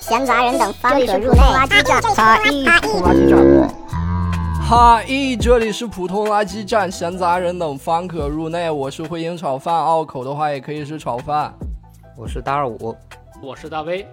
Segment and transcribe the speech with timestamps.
[0.00, 1.40] 闲杂人等方可入内。
[1.40, 3.68] 垃圾站，哈一垃圾站。
[4.60, 8.70] 哈一，这里是普通垃圾站，闲杂人等方可入内。
[8.70, 11.52] 我是回营炒饭，拗口的话也可以是炒饭。
[12.16, 12.96] 我是大二五，
[13.42, 14.06] 我是大威。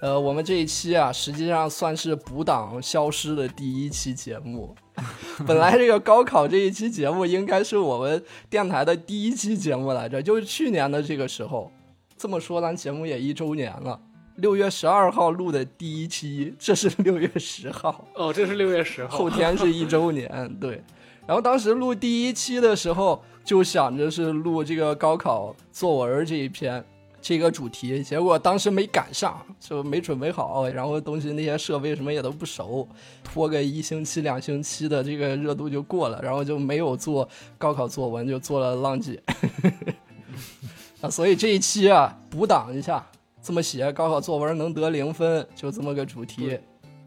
[0.00, 4.74] 呃，我们这一期啊，实际上算是补档消失的第一期节目。
[5.46, 11.70] 本来这个高考这一期节目应该是我们电台的第一期节目来着，就是去年的这个时候。
[12.16, 13.98] 这么说，咱节目也一周年了。
[14.36, 20.56] 六月十二号录的第一期，这是六月十号哦，这是六月十号，后天是一周年。
[20.58, 20.82] 对，
[21.26, 26.82] 然后当时录第一期的时候，就想着是录这个高考作文这一篇
[27.22, 32.88] 这个主题，结果当时没赶上，就没准备好，然后东西那些设备什么也都不熟，
[33.22, 39.22] 拖个一星期两星期的这个热度就过了，然后就没有做高考作文，就做了浪姐。
[41.02, 43.06] 啊，所以这一期啊，补档一下。
[43.42, 46.58] 这么写高考作文能得零分，就这么个主题。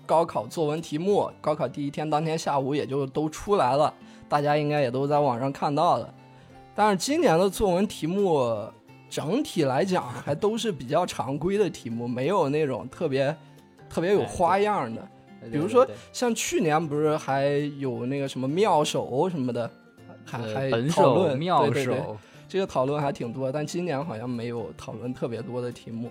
[0.03, 3.93] 高考作文题目，高考第一天当天下午也就都出来了，
[4.27, 6.11] 大家应该也都在网上看到了。
[6.73, 8.39] 但是今年的作文题目
[9.13, 13.35] 整体来讲还都是比较常规的题目，没有那种特别
[13.87, 15.07] 特别有花样的。
[15.51, 19.69] 比如说像去年不是还有那个什么妙手什么的，
[20.25, 20.39] 还
[20.71, 23.51] 还讨论妙手，这个讨论还挺多。
[23.51, 26.09] 但今年好像没有讨论特别多的题目。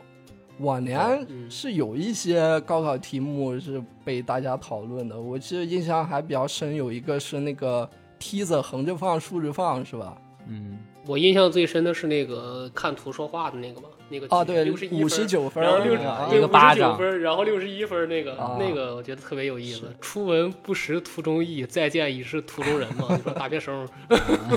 [0.59, 10.17] 往年是有一些高考题目是被大家讨论的，我记得印象还比较深，有一个是那个梯子横着放、竖着放，是吧？
[10.47, 16.03] 嗯，我印象最深的是那个看图说话的那个嘛，那个啊，对，五十九分，然后六十
[16.37, 19.83] 一个巴掌，然后六十一分那个那个，我觉得特别有意思。
[20.01, 23.89] 初闻不识图中意，再见已是图中人嘛，你说大学生。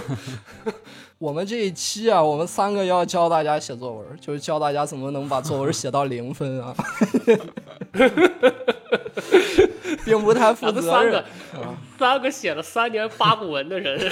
[1.17, 6.75] 我们这一期啊，我们三个要教大家写作文，就是教大家怎么能把作文写到零分啊，
[10.05, 11.23] 并不太负责任。
[11.97, 14.11] 三个写了三年八股文的人，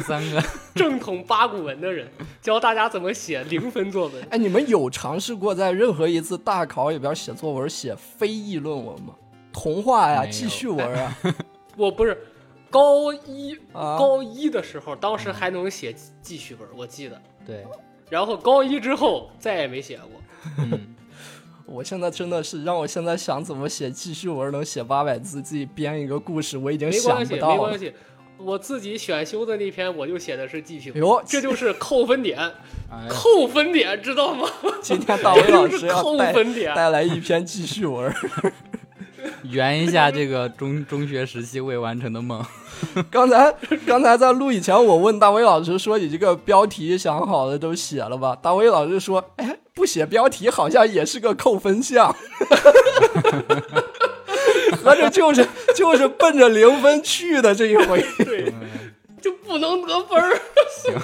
[0.00, 0.42] 三个
[0.74, 2.08] 正统八股文的人，
[2.40, 4.24] 教大家怎么写零分作文。
[4.30, 9.14] 哎，你们有尝试过在任何一次大考里边写作文，写非议论文吗？
[9.52, 11.16] 童话呀，记叙文啊？
[11.76, 12.16] 我不是。
[12.70, 17.20] 高一高一的时候，当时还能写记叙文，我记得。
[17.46, 17.64] 对。
[18.10, 20.20] 然后高一之后再也没写过。
[20.58, 20.93] 嗯。
[21.74, 27.54] 我现在真的是让我现在想怎么写记叙文能写八百字，自己编一个故事，我已经想不到了。
[27.54, 27.92] 没关系，没关系。
[28.38, 31.00] 我自己选修的那篇，我就写的是记叙文。
[31.00, 32.38] 哟，这就是扣分点，
[33.10, 34.48] 扣分点，知道吗？
[34.80, 36.32] 今天大伟老师要带
[36.76, 38.12] 带来一篇记叙文。
[39.50, 42.44] 圆一下这个中中学时期未完成的梦。
[43.10, 43.52] 刚才
[43.84, 52.14] 刚才在录以前，我问大伟老师说：“你这个标题想好了都写了吧？”大伟老师说：“哎，不写标题好像也是个扣分项。”
[54.82, 58.52] 合着就是就是奔着零分去的这一回，对，
[59.20, 60.40] 就不能得分儿。
[60.82, 60.94] 行。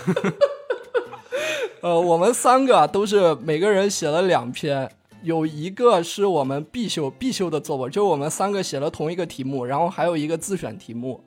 [1.80, 4.90] 呃，我们三个都是每个人写了两篇。
[5.22, 11.22] 有一个是我们必修必修的作文，就是我们三个写了同一个题目，然后还有一个自选题目，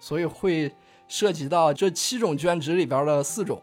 [0.00, 0.72] 所以会
[1.08, 3.60] 涉及到这七种卷纸里边的四种，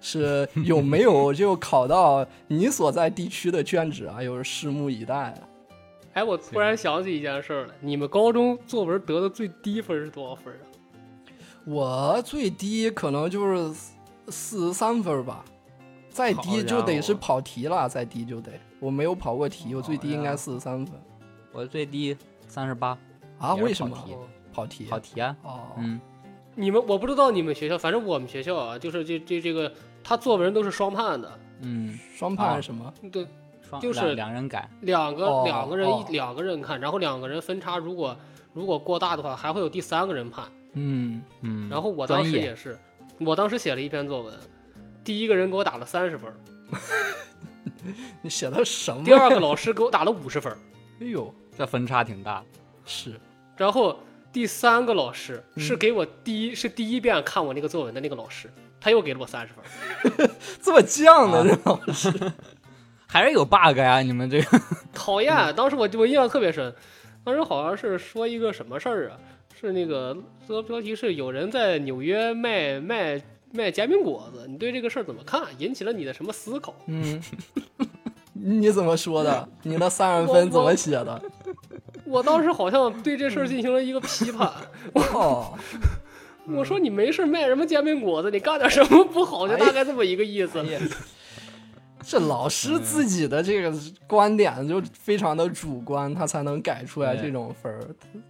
[0.00, 4.22] 是有没有 就考到你所在地区的卷纸啊？
[4.22, 5.34] 又是拭目以待。
[6.12, 10.64] 哎，我突然想起一件事儿了，你们高中作文得的最低分是多少分啊？
[11.66, 13.74] 我最低可能就是
[14.28, 15.44] 四十三分吧。
[16.10, 18.52] 再低就得是跑题了，再低就得。
[18.78, 20.94] 我没有跑过题，我最低应该四十三分。
[21.50, 22.96] 我最低三十八
[23.36, 23.54] 啊？
[23.56, 23.96] 为什么？
[24.52, 24.84] 跑题？
[24.84, 25.36] 跑题啊？
[25.42, 26.00] 哦，嗯。
[26.54, 29.72] 你们我不知道你们学校，反正我们学校啊，就是这这这个，
[30.02, 31.38] 他作文都是双判的。
[31.62, 32.92] 嗯，双判是什么？
[33.10, 33.26] 对，
[33.80, 38.16] 就是两人改，两个两个人一两个人看，然后两个人分差，如果
[38.52, 40.44] 如果过大的话，还会有第三个人判。
[40.74, 41.68] 嗯嗯。
[41.68, 42.78] 然后我当时也是，
[43.18, 44.34] 我当时写了一篇作文。
[45.02, 46.32] 第一个人给我打了三十分，
[48.22, 49.04] 你写的什么？
[49.04, 50.50] 第二个老师给我打了五十分，
[51.00, 52.42] 哎呦，这分差挺大。
[52.86, 53.20] 是，
[53.56, 53.98] 然后
[54.34, 58.50] 第三个老师是给我第一是第一遍看我那个作文的那个老师，
[58.80, 60.28] 他又给了我三十分，
[60.60, 62.12] 这么犟的这老师，
[63.06, 64.00] 还是有 bug 呀？
[64.02, 64.60] 你们这个
[64.92, 65.54] 讨厌！
[65.54, 66.74] 当时我我印象特别深，
[67.22, 69.16] 当时好像是说一个什么事儿啊？
[69.58, 70.16] 是那个
[70.48, 73.22] 这个标题是有人在纽约卖卖。
[73.56, 75.40] 卖煎饼果子，你对这个事儿怎么看？
[75.58, 76.74] 引起了你的什么思考？
[76.88, 77.22] 嗯，
[78.32, 79.48] 你怎么说的？
[79.62, 81.22] 你那三十分怎么写的？
[82.06, 84.50] 我我当时好像对这事儿进行了一个批判。
[84.94, 85.52] 哦，
[86.48, 89.48] 我说你没事卖什么煎饼果子，你干点什么不好？
[89.48, 90.64] 就大概这么一个意思
[92.06, 93.72] 这老师自己的这个
[94.06, 97.80] 观点就非常的主观，他才能改出来这种分儿。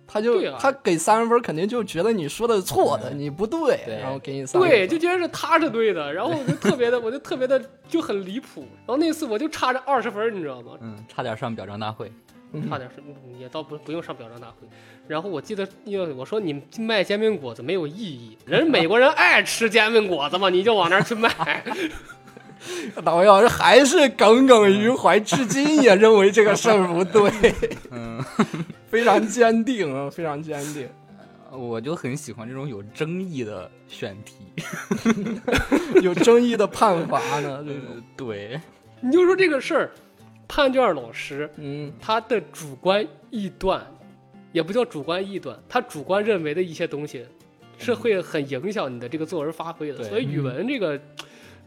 [0.06, 8.60] 他就啊他给三十分，肯定就觉得你说的错的，你不对，对然后给你三十对，就觉得是他是对的，然后我就特别的，我就特别的就很离谱。
[8.86, 10.78] 然后那次我就差着二十分儿，你知道吗？
[10.80, 12.12] 嗯，差点上表彰大会。
[12.68, 14.66] 差点是嗯也倒不不用上表彰大会。
[15.06, 21.64] 然后我记得，因为我说你卖煎饼果子没有意义，人美国人爱吃煎饼果子嘛，你就往那儿去卖。
[23.04, 27.30] 大卫老师还是耿耿于怀，至今也认为这个事儿不对，
[27.90, 28.24] 嗯，
[28.88, 30.88] 非常坚定啊，非常坚定。
[31.50, 34.36] 我就很喜欢这种有争议的选题。
[36.02, 37.62] 有争议的判罚呢，
[38.16, 38.58] 对，
[39.00, 39.90] 你就说这个事儿，
[40.46, 43.84] 判卷老师嗯他的主观臆断，
[44.52, 47.26] 也不叫主观臆断，他主观认为的一些东西，
[47.78, 50.04] 是会很影响你的这个作文发挥的。
[50.04, 51.00] 所以语文这个，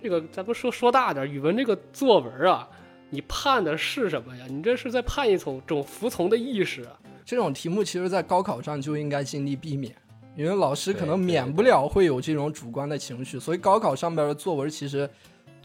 [0.02, 2.68] 这个咱不说说大点儿，语文这个作文啊，
[3.10, 4.46] 你判的是什么呀？
[4.50, 6.98] 你这是在判一种种服从的意识啊。
[7.26, 9.94] 这种题目其实，在高考上就应该尽力避免，
[10.38, 15.10] 因为老师可能免不了会有这种主观的情绪，所以高考上边的作文其实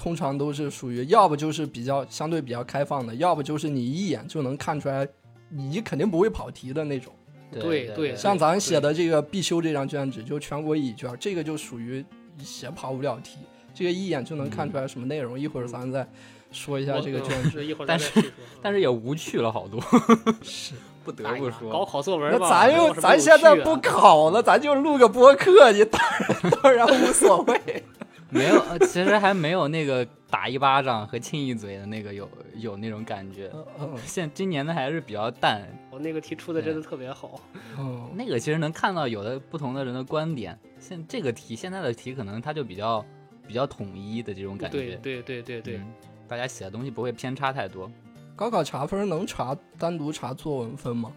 [0.02, 5.06] 通常都是属于要不就是比较相对比较开放的，要不就是你一眼就能看出来
[5.49, 7.14] 你肯定不会跑题的那种。
[7.52, 12.04] 对对对，像咱写的这个必修这张卷子，就全国乙卷，这个就属于
[12.43, 13.38] 写跑不了题，
[13.72, 15.38] 这个一眼就能看出来什么内容。
[15.38, 16.05] 一会儿咱再
[16.50, 17.64] 说一下这个卷子。
[17.64, 18.31] 一会儿但咱再说。
[18.60, 19.81] 但是也无趣了好多，
[20.43, 20.75] 是，
[21.05, 21.70] 不得不说。
[21.70, 27.84] 高考作文，那咱又咱现在不考了，咱就录个播客，你当然当然无所谓。
[28.32, 33.50] 没有，呃其实还没有那个打一巴掌和亲一嘴的那个有有那种感觉。
[33.79, 37.40] 嗯 现今年的还是比较淡，我那个题出的真的特别好。
[37.76, 40.58] 哦，那个其实能看到有的不同的人的观点。
[40.79, 43.05] 现这个题现在的题可能它就比较
[43.46, 44.79] 比较统一的这种感觉。
[44.79, 45.93] 对对对对对，嗯
[46.26, 47.90] 大家写的东西不会偏差太多。
[48.34, 51.12] 高考查分能查单独查作文分吗？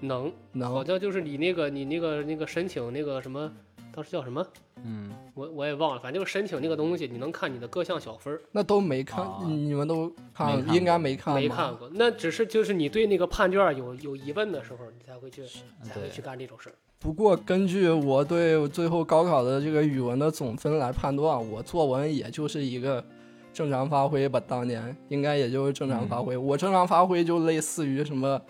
[0.00, 0.30] 能
[0.62, 0.84] 好。
[0.84, 3.50] 像就是你那个你那个那个申请那个什么，
[3.98, 4.46] 当时叫什么？
[4.84, 8.40] 嗯，我我也忘了，反正就是申请那个东西，你能看你的各项小分儿。
[8.52, 15.44] 那都没看，啊你们都看，看应该没看没看过，那只是就是你对那个判卷有有疑问的时候，你才会去
[15.82, 16.74] 才会去干这种事儿。
[17.00, 23.04] 不过根据我对最后高考的这个语文的总分来判断，我作文也就是一个
[23.52, 24.40] 正常发挥吧。
[24.46, 28.40] 当年应该也就是正常发挥，我正常发挥就类似于什么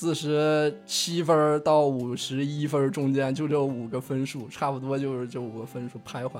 [0.00, 6.38] 四十七分到五十一分中间，就这五个分数，差不多就是这五个分数徘徊，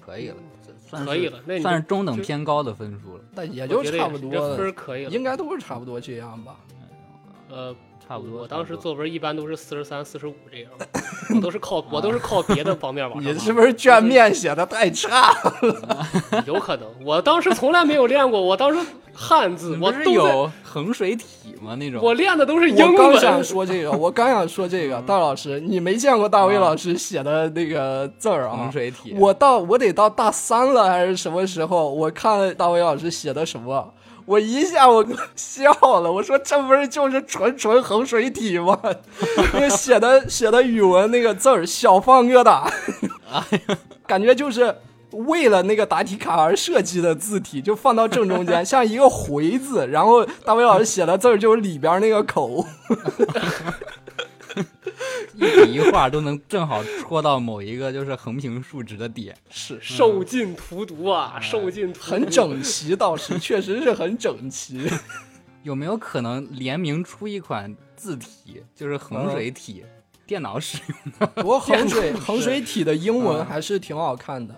[0.00, 0.36] 可以了，
[0.86, 5.10] 算是可以了，那算是中等偏高的分数了，但也就差不多，分可以了。
[5.10, 6.56] 应该都是差不多这样吧。
[7.50, 7.76] 呃，
[8.08, 8.40] 差不多。
[8.42, 10.70] 我当时作文一般都是四十三、四十五这样，
[11.34, 13.38] 我都是靠 我都是靠别的方面往上拉。
[13.38, 16.42] 你是不是卷面写的太差了？
[16.46, 18.80] 有可能，我当时从来没有练过，我当时
[19.12, 21.74] 汉字你不是我都，有衡水体吗？
[21.74, 23.44] 那种我练的都是英我刚想。
[23.44, 28.72] 说这个，我刚想说这个，大老师，你没见过大卫老师写的那个字儿啊衡？
[28.72, 31.92] 水体，我到我得到大三了还是什么时候？
[31.92, 33.92] 我看大卫老师写的什么，
[34.28, 35.02] 我一下我
[35.34, 38.78] 笑了，我说这不是就是纯纯衡水体吗？
[39.54, 42.70] 那个写的写的语文那个字儿小放个打，
[44.06, 44.76] 感觉就是。
[45.10, 49.86] 为了那个答题卡而设计的字体，就放到正中间， 像一个回字。
[49.88, 52.62] 然后大伟老师写的字儿就是里边那个口，
[55.34, 59.36] 一笔一画都能正好戳到某一个就是横平竖直的点。
[59.50, 64.90] 是受尽荼毒啊，受尽荼毒很整齐，倒是确实是很整齐。
[65.64, 69.84] 有没有可能联名出一款字体，就是衡水体，
[70.26, 71.26] 电脑使用的？
[71.42, 74.54] 不过衡水衡水体的英文还是挺好看的。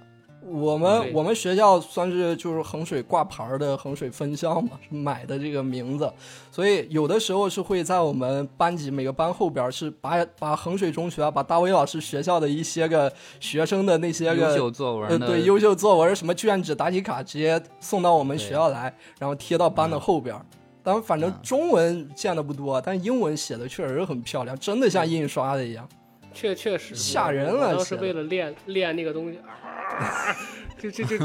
[0.50, 6.12] 我们我们学校算是就是衡水挂牌儿的衡水分校嘛，是买的这个名字，
[6.50, 20.44] 所以有的时候是会在我们班级每个班后边儿是把把衡水中学啊，把大威老师学校的一些个学生的那些个优个秀作文对优秀作文什么卷纸、答题卡直接送到我们学校来，然后贴到班的后边儿。
[20.82, 21.34] 当然，反正嗯。
[21.42, 25.86] 中文见的不多，但英文写的确实很漂亮，真的像印刷的一样。
[26.32, 30.36] 确确实吓人了我当时为了练练那个东西，啊、
[30.78, 31.16] 就就就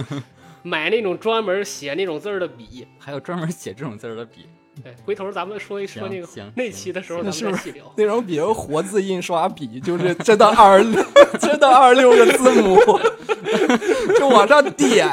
[0.64, 2.88] 买那种专门写那种字儿的笔。
[3.00, 4.48] 还有专门写这种字儿的笔。
[4.84, 7.94] 对，回头咱们说一说那个那期的时候，咱们那是不是再细聊。
[7.96, 11.02] 那种比如活字印刷笔，就是真的二十六，
[11.40, 12.78] 真的二十六个字母，
[14.20, 15.08] 就往上点。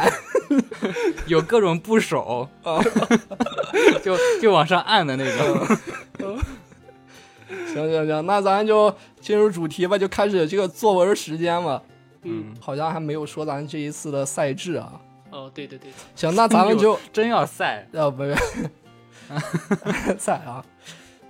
[1.28, 2.48] 有各种部首，
[4.02, 5.78] 就就往上按的那种。
[7.72, 11.82] 行行行，那咱就进入主题吧，就开始这个作文时间吧。
[12.22, 15.00] 嗯，好像还没有说咱这一次的赛制啊。
[15.30, 18.34] 哦，对对对，行，那咱们就真要赛呃不是
[20.18, 20.64] 赛啊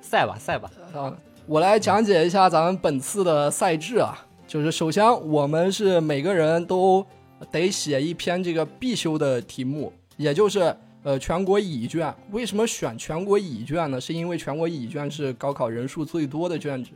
[0.01, 4.27] 赛吧赛吧，啊，我来讲解一下咱们本次的赛制啊。
[4.47, 7.07] 就是首先我们是每个人都
[7.51, 12.15] 得写一篇这个必修的题目，也就是呃全国乙卷。
[12.31, 14.01] 为什么选全国乙卷呢？
[14.01, 16.91] 是因为全国乙卷是高考人数最多的卷子，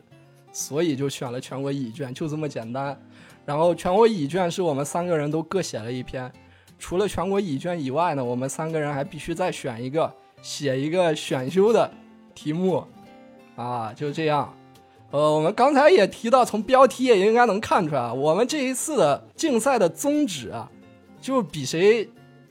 [0.53, 2.99] 所以就选了全国乙卷，就这么简单。
[3.45, 6.33] 然后全国乙卷是我们三个人都各写了一篇，
[6.79, 11.91] 除了全国乙卷以外呢，我们三个人还必须再选一个写一个选修的
[12.35, 12.85] 题目，
[13.55, 14.53] 啊，就这样。
[15.13, 20.69] 呃，我们刚才也提到，从标题也应该能看出来，我们这一次的竞赛的宗旨啊，
[21.21, 22.09] 就比谁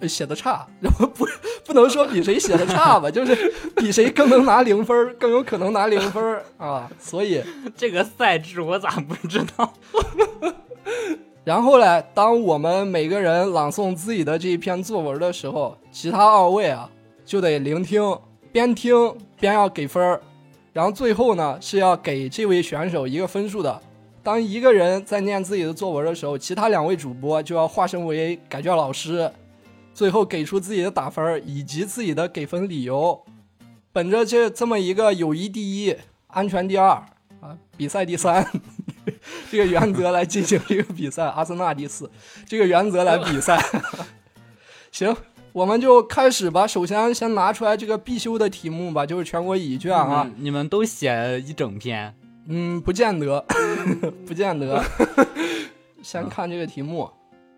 [0.07, 1.25] 写的差，然后不
[1.65, 6.89] 不能说比谁写的差吧，就是比谁更能拿零分，更有可能拿零分啊。
[6.99, 7.41] 所以，
[7.75, 9.73] 这个赛制我咋不知道？
[11.43, 16.89] 然后呢，当我们每个人朗诵自己的这一篇作文的时候，其他二位啊
[17.23, 18.17] 就得聆听，
[18.51, 20.21] 边听边要给分儿，
[20.73, 23.81] 然后最后呢是要给这位选手一个分数的。
[24.23, 29.31] 当一个人在念自己的作文的时候，其他两位主播就要化身为改卷老师，
[29.95, 33.25] 最后给出自己的打分儿以及自己的给分理由。
[33.93, 35.95] 本着这这么一个友谊第一、
[36.27, 36.89] 安全第二
[37.39, 38.45] 啊，比赛第三。
[39.49, 42.11] 这个原则来进行这个比赛，阿森纳第四，
[42.45, 43.57] 这个原则来比赛。
[44.91, 45.15] 行，
[45.53, 46.67] 我们就开始吧。
[46.67, 50.29] 首先，先拿出来这个必修的题目吧，就是全国乙卷啊。
[50.37, 52.13] 你们都写一整篇，
[52.49, 53.45] 嗯，不见得，
[54.27, 54.83] 不见得。
[56.01, 57.09] 先看这个题目。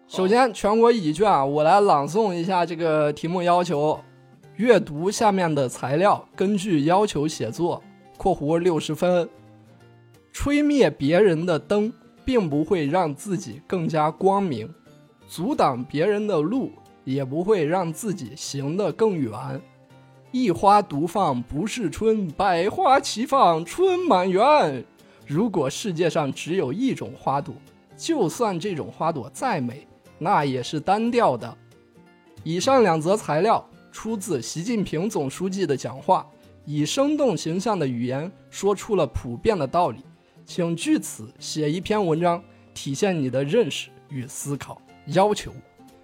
[0.10, 4.00] 首先，全国乙卷，我来朗诵一下这个题目要求：
[4.56, 7.84] 阅读下面的材料，根据要求写作
[8.16, 9.28] （括弧六十分）。
[10.32, 11.92] 吹灭别人的灯，
[12.24, 14.66] 并不会让自己更加光明；
[15.28, 16.72] 阻挡别人的路，
[17.04, 19.34] 也不会让自己行得更远。
[20.32, 24.86] 一花独放不是春，百花齐放春满园。
[25.26, 27.54] 如果世界上只有一种花朵，
[27.98, 29.87] 就算这种花朵再美，
[30.18, 31.58] 那也是单调的。
[32.44, 36.26] 以上两则材料出自习近平总书记的讲话，
[36.66, 40.00] 以生动形象的语言说出了普遍的道理。
[40.46, 42.42] 请据此写一篇文章，
[42.74, 44.82] 体现你的认识与思考。
[45.08, 45.52] 要求：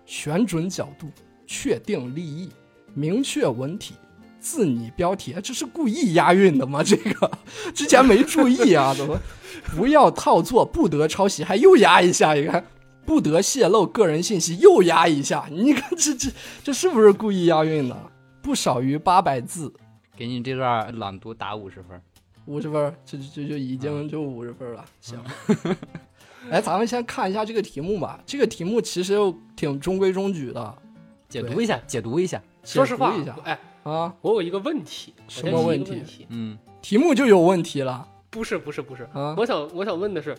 [0.06, 1.08] 选准角度，
[1.48, 2.50] 确定立意，
[2.94, 3.94] 明确文体，
[4.40, 5.34] 自拟标题。
[5.42, 6.84] 这是故意押韵的吗？
[6.84, 7.32] 这个
[7.74, 9.18] 之前没注意啊，怎么？
[9.76, 12.34] 不要套作，不得抄袭，还又押一下。
[12.34, 12.66] 你看，
[13.06, 15.48] 不得泄露个人信息，又押一下。
[15.52, 16.30] 你看这这
[16.64, 17.96] 这是不是故意押韵的？
[18.42, 19.74] 不少于八百字，
[20.16, 22.02] 给你这段朗读打五十分。
[22.46, 24.84] 五十分，这这就已经就五十分了。
[25.00, 25.18] 行，
[26.50, 28.22] 来， 咱们先看一下这个题目吧。
[28.26, 29.16] 这个题目其实
[29.56, 30.78] 挺中规中矩的，
[31.30, 32.42] 解读一下，解读一下。
[32.66, 33.14] 说实话
[33.46, 36.28] 哎，啊，我有一个问题，什么问题问题？
[36.30, 39.34] 嗯，题目就有问题了不是不是不是，啊。
[39.38, 40.38] 我想我想问的是，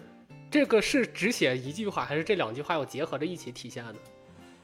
[0.55, 3.95] 这个是只写一句话，还是这两句话要结合着一起体现呢？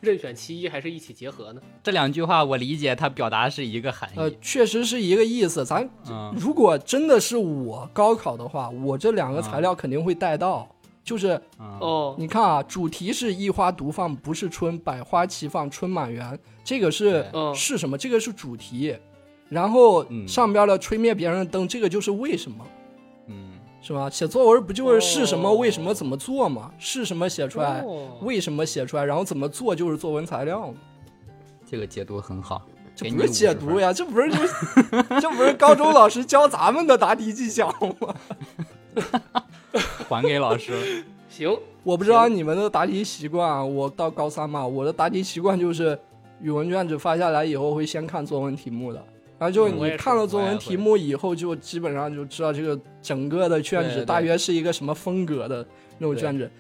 [0.01, 1.61] 任选其一，还是一起结合呢？
[1.83, 5.65] 这两句话我理解它表达是一个含义呃。，确实是一个意思。
[5.65, 10.69] 咱嗯如果真的是我高考的话，我这两个材料肯定会带到。
[11.03, 17.99] 就是嗯哦，你看啊，主题是一花独放不是春，百花齐放春满园，这个是嗯是什么？
[17.99, 18.97] 这个是主题。
[19.49, 22.80] 然后嗯上边的吹灭别人的灯，这个就是为什么，嗯，
[23.83, 24.09] 是吧？
[24.11, 26.71] 写作文不就是是什么、哦为什么、怎么做吗？
[26.79, 30.75] 是什么写出来，哦为什么写出来，然后怎么做就是作文材料嘛。
[31.69, 32.63] 这个解读很好。
[32.97, 34.37] 这不是给你解读呀，这不是就
[35.21, 38.15] 这不是高中老师教咱们的答题技巧吗？
[40.09, 41.05] 还给老师。
[41.31, 45.99] 行，我不知道你们的答题习惯啊，我到高三嘛，我的答题习惯就是
[46.43, 49.03] 语文卷子发下来以后会先看作文题目的，
[49.41, 55.67] 然后就你看了作文题目以后，就基本上就知道这个整个的卷子大约是一个什么风格的
[55.97, 56.51] 那种卷子，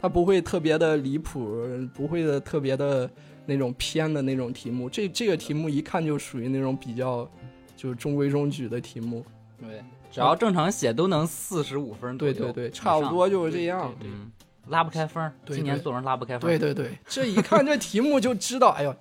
[0.00, 3.10] 它不会特别的离谱，不会的特别的
[3.46, 4.88] 那种偏的那种题目。
[4.88, 7.28] 这这个题目一看就属于那种比较
[7.76, 9.26] 就是中规中矩的题目。
[9.58, 12.16] 对，只要正常写都能四十五分。
[12.16, 13.08] 对对对，差不。
[13.08, 13.92] 多就是这样。
[13.98, 14.30] 对嗯，
[14.68, 16.48] 拉不开分今年作文拉不开分。
[16.48, 18.94] 对对对，这一看这题目就知道，哎呦，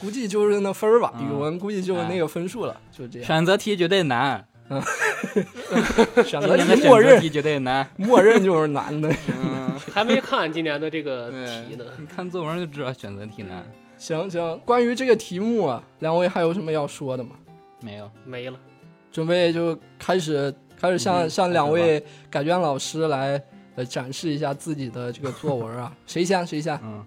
[0.00, 3.26] 估计就是那分儿吧，嗯语文估计就是那个分数了，就这样。
[3.26, 4.46] 选择题绝对难，
[6.24, 7.88] 选择题默认择题绝对难。
[7.96, 9.08] 默认就是难的。
[9.28, 11.84] 嗯，还没看今年的这个题呢。
[11.98, 13.64] 你看作文就知道选择题难。
[13.96, 17.30] 行行，关于这个题目啊，两位还有什么要说的吗？
[17.80, 18.58] 没有，没了，
[19.12, 23.40] 准备就开始开始向、嗯向两位改卷老师来
[23.76, 27.04] 呃展示一下自己的这个作文啊，谁先谁先嗯，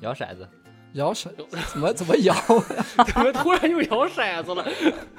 [0.00, 0.48] 摇骰子，
[0.96, 1.28] 摇骰
[1.72, 2.34] 怎么怎么摇？
[3.06, 4.66] 怎么突然又摇骰子了？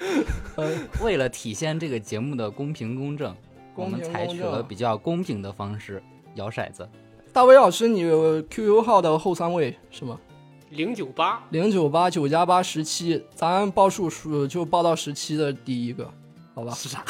[0.57, 3.35] 呃，为了体现这个节目的公平公正，
[3.75, 6.01] 我公们采取了比较公平的方式
[6.35, 6.87] 摇骰子。
[7.31, 8.01] 大伟老师，你
[8.49, 10.19] QQ 号的后三位是吗？
[10.71, 16.11] 零九八，零九八九加八十七，咱报数数就报到十七的第一个，
[16.55, 16.73] 好吧？
[16.73, 17.05] 是啥？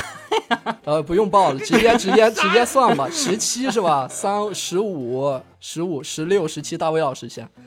[0.85, 4.07] 呃，不用报了，直接直接 直接算吧，十七是吧？
[4.07, 7.47] 三十五、十五、十六、十七，大卫老师先。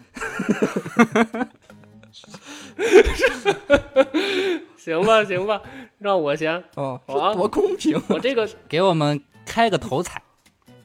[4.77, 5.61] 行吧行吧，
[5.99, 6.65] 让我先。
[6.75, 10.23] 哦，好啊这多公平我这个给我们开个头彩，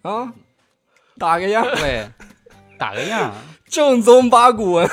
[0.02, 0.34] 啊！
[1.18, 2.08] 打个样，对，
[2.78, 3.34] 打个样。
[3.68, 4.90] 正宗八股文。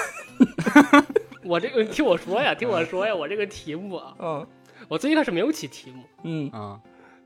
[1.44, 4.46] 我这个听我说呀，听我说呀，我这个题目啊，嗯
[4.88, 6.78] 我最一开始没有起题目，嗯啊，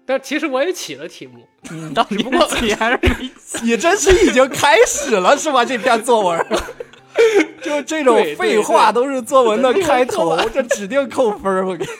[0.05, 2.25] 但其实我也起了题目，嗯，到底是
[2.57, 3.09] 起还是没
[3.39, 3.59] 起？
[3.63, 5.65] 你这是已经开始了是吧？
[5.65, 6.47] 这篇作文，
[7.63, 11.67] 就这种废话都是作文的开头，这指定扣分儿。
[11.67, 11.91] 我给你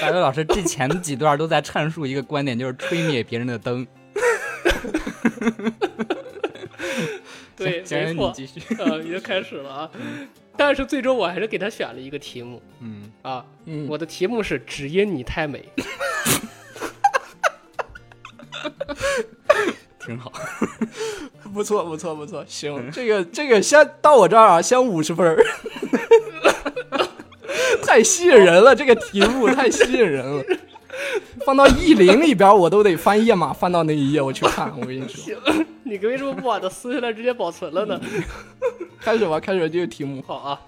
[0.00, 3.86] 大伟老师这前几段都在阐述一个观点，就是吹灭别人的灯。
[7.58, 8.32] 对，没错。
[8.78, 9.90] 呃，已经开始了啊。
[10.56, 15.64] 但是最终我还是给他选了一个题目嗯，啊，嗯，我的题目是“只因你太美
[20.00, 20.32] 挺好。
[21.54, 25.42] 不错不错不错，行，这个这个先到我这儿啊，先五十分儿。
[27.82, 30.44] 太吸引人了，这个题目太吸引人了。
[31.44, 34.72] 放到意林里边，我都得翻页码翻到那一页，我去看。
[34.78, 35.06] 我跟你”。
[35.08, 38.00] 说，行，你为什么不把它撕下来直接保存了呢？
[39.00, 40.22] 开始吧，开始这个题目。
[40.26, 40.60] 好啊，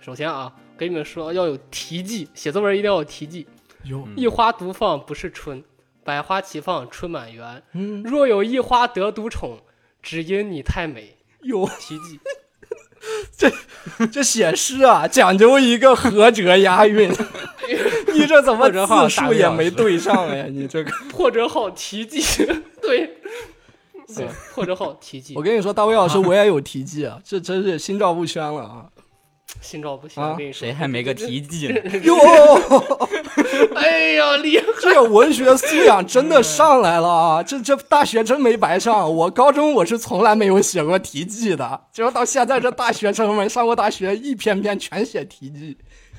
[0.00, 3.46] 首先啊，给你们说要有题记，写作文一定要有题记。
[3.84, 5.62] 哟，一花独放不是春，
[6.04, 7.62] 百花齐放春满园。
[7.72, 9.60] 嗯，若有一花得独宠，
[10.02, 11.16] 只因你太美。
[11.42, 12.18] 有，题记，
[14.10, 17.12] 这写诗啊，讲究一个合辙押韵。
[18.16, 20.46] 你这怎么字数也没对上呀？
[20.48, 22.20] 你这个，破折号题记，
[22.80, 23.18] 对，
[24.14, 28.86] 对，破折号题记我，跟你说，大卫老师，我也有题记啊，这真是心照不宣了啊！
[29.60, 30.22] 心照不宣。
[30.22, 31.80] 啊我跟你说，谁还没个题记呢？
[32.02, 32.14] 哟，
[33.74, 34.64] 哎呀，厉害！
[34.80, 37.42] 这个文学素养真的上来了啊！
[37.42, 45.76] 这这大学真没白上，我高中我是从来没有写过题记的，结果到现在这大学生们上过大学，一篇篇全写题记。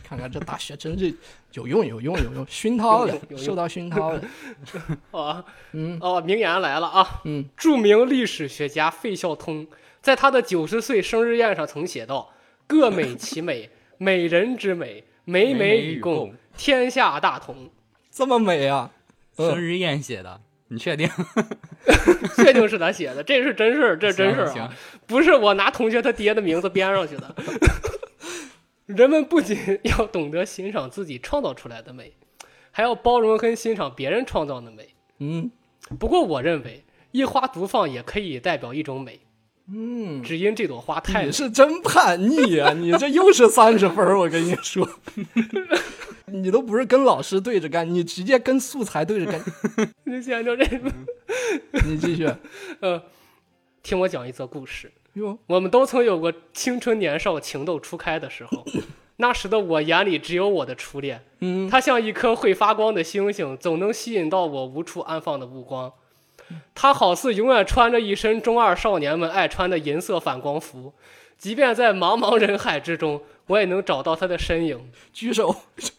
[0.07, 1.13] 看看这大学真是
[1.57, 4.21] 有用有用有用，熏陶的有用，受到熏陶的。
[5.09, 7.21] 好啊，嗯哦，名言来了啊！
[7.25, 9.65] 嗯，著名历史学家费孝通
[9.99, 12.31] 在他的九十岁生日宴上曾写道
[12.67, 17.71] ：“各美其美，美人之美，美美与共，天下大同。
[18.11, 18.91] 这么美啊！
[19.35, 21.09] 生日宴写的，你确定？”
[22.37, 24.71] 确定是他写的，这是真事儿，这真事儿啊，
[25.07, 27.35] 不是我拿同学他爹的名字编上去的。
[28.87, 32.13] 人们不仅 要懂得欣赏自己创造出来的美，
[32.71, 34.89] 还要包容跟欣赏别人创造的美。
[35.19, 35.51] 嗯
[35.99, 39.19] 不过，我认为一花独放也可以代表一种美，
[39.67, 41.25] 嗯，只因这朵花太美。
[41.27, 42.71] 你是真叛逆啊！
[42.77, 44.87] 你这又是三十分儿，我跟你说，
[46.27, 49.41] 你都不是跟老师对着干，你直接跟素材对着干。
[50.05, 50.91] 你想就这个，
[51.85, 52.29] 你继续。
[52.79, 53.01] 呃，
[53.83, 54.91] 听我讲一则故事。
[55.17, 58.63] 哟，我们都曾有过青春年少、情窦初开的时候，
[59.17, 65.91] 那时的我眼里只有我的初恋，嗯，它像一颗会发光的星星，总能吸引到我无处安放的目光。
[66.75, 70.93] 它好似永远穿着一身中二少年们爱穿的银色反光服，
[71.37, 74.91] 即便在茫茫人海之中，我也能找到它的身影。
[75.11, 75.55] 举手，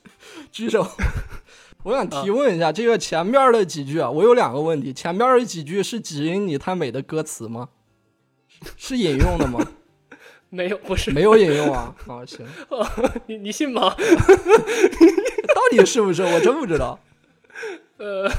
[0.53, 0.87] 举手。
[1.83, 4.93] 我想提问一下，这个前面的几句啊，我有两个问题。
[4.93, 7.69] 前面的几句是“只因你太美”的歌词吗？
[8.77, 9.61] 是引用的吗？
[10.51, 11.95] 没有，不是没有引用啊。
[12.07, 12.47] 啊，行，
[13.27, 13.95] 你，你信吗？
[15.55, 16.23] 到底是不是？
[16.23, 16.99] 我真不知道。
[17.99, 18.31] 呃，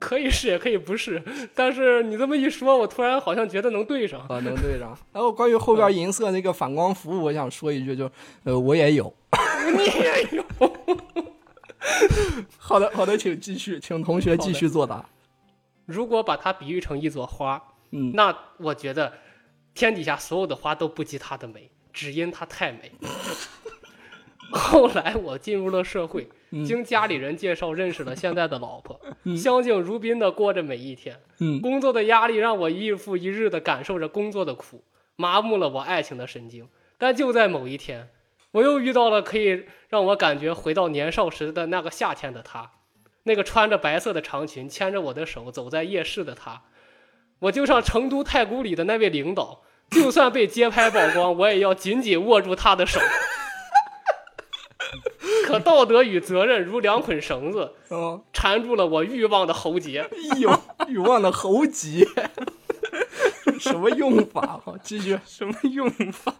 [0.00, 1.22] 可以是，也可以不是，
[1.54, 4.20] 但是你这么一说，我突然好像觉得能对上。
[4.22, 4.96] 啊，能对上。
[5.12, 8.10] 然后关于后边银色那个反光服务，我想说一句就，
[8.44, 9.14] 呃，我也有。
[9.76, 10.44] 你也有。
[12.56, 15.04] 好的，好的，请继续，请同学继续作答。
[15.84, 19.12] 如果把它比喻成一朵花，嗯，那我觉得
[19.74, 22.92] 天底下所有的花都不及她的美，只因她太美。
[24.52, 31.20] 后来我进入了社会，嗯经家里人介绍认识了现在的老婆，嗯相敬如宾的过着每一天。
[31.40, 34.84] 嗯工作的压力让我日复一日的感受着工作的苦，
[35.16, 36.68] 麻木了我爱情的神经。
[36.96, 38.10] 但就在某一天，
[38.52, 42.70] 我又遇到了可以让我感觉回到年少时的那个夏天的她。
[43.26, 46.62] 那个穿着白色的长裙、牵着我的手走在夜市的他，
[47.44, 52.98] 我就像成都太古里的那位领导，就算被街拍曝光，我也要紧紧握住他的手。
[55.46, 60.00] 可道德与责任如两捆绳子，嗯，缠住了我欲望的喉结。
[60.00, 62.06] 哎呦，欲望的喉结，
[63.60, 64.60] 什么用法？
[64.64, 65.18] 好，继续。
[65.26, 66.34] 什么用法？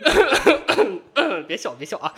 [1.46, 2.14] 别笑，别笑啊！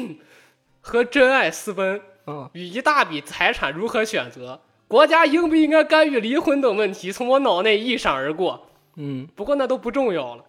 [0.80, 4.62] 和真爱私奔，嗯与一大笔财产如何选择？
[4.92, 8.66] 国家应不应该干预离婚等问题，从我脑内一闪而过。
[8.96, 10.44] 嗯，不过那都不重要了。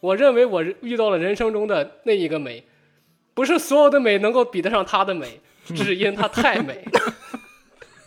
[0.00, 2.66] 我认为我遇到了人生中的那一个美，
[3.32, 6.84] 不是所有的美能够比得上她的美， 只因她太美。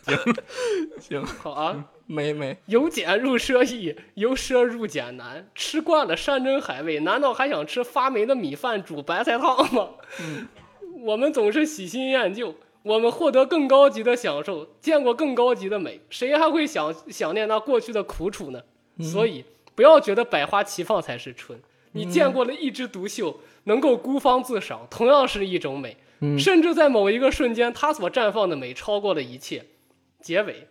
[1.01, 2.55] 行，好啊，美美。
[2.67, 5.47] 由俭入奢易，由奢入俭难。
[5.55, 9.89] 吃惯了山珍海味，难道还想吃发霉的米饭煮白菜汤吗？
[11.01, 18.61] 我们总是喜新厌旧，我们获得更高级的享受，见过更高级的美，谁还会想想念那过去的苦楚呢？
[19.01, 19.43] 所以
[19.73, 21.59] 不要觉得百花齐放才是春，
[21.93, 25.97] 你见过了一枝独秀，能够孤芳自赏，同样是一种美。
[26.19, 29.65] 嗯甚至在某一个瞬间，它所绽放的美超过了一切。
[30.21, 30.67] 结尾，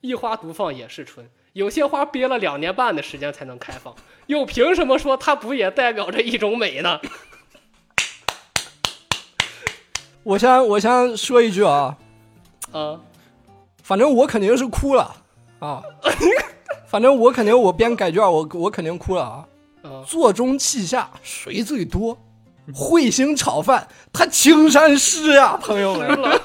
[0.00, 1.30] 一花独放也是春。
[1.54, 3.94] 有些花憋了两年半的时间才能开放，
[4.26, 7.00] 又凭什么说它不也代表着一种美呢？
[10.24, 11.96] 我先我先说一句啊，
[12.72, 13.00] 啊，
[13.82, 15.14] 反正我肯定是哭了
[15.58, 15.82] 啊，
[16.86, 19.46] 反正我肯定我编改卷我我肯定哭了啊。
[19.82, 20.04] 啊。
[20.06, 22.16] 座中泣下谁最多？
[22.72, 26.08] 彗星炒饭，他青山湿呀，朋友们，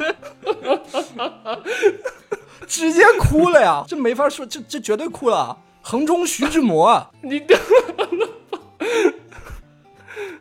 [2.66, 5.58] 直接哭了呀，这没法说，这这绝对哭了啊。
[5.84, 7.40] 衡中徐志摩啊，你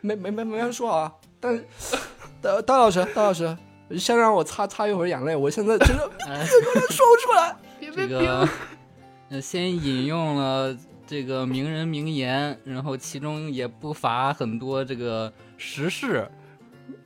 [0.01, 1.13] 没没没没人说啊。
[1.39, 1.63] 但是，
[2.47, 3.57] 大大老师，大老师，
[3.97, 6.45] 先让我擦擦一会儿眼泪，我现在真的 哎，
[6.89, 7.53] 说不出来。
[7.93, 8.47] 这个
[9.29, 10.73] 呃，先引用了
[11.05, 16.25] 这个名人名言，然后其中也不乏很多这个时事，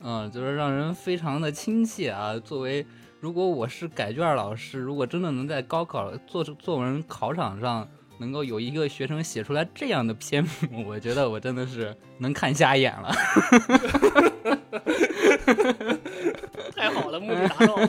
[0.02, 2.38] 嗯、就是让人非常的亲切啊。
[2.38, 2.86] 作为
[3.18, 7.88] 如果我是改卷老师，如果真的能在高考作作文考场上
[8.22, 13.12] 能够有一个学生写出来这样的篇目，我觉得我真的是能看瞎眼了。
[16.76, 17.88] 太好了，目的达到了。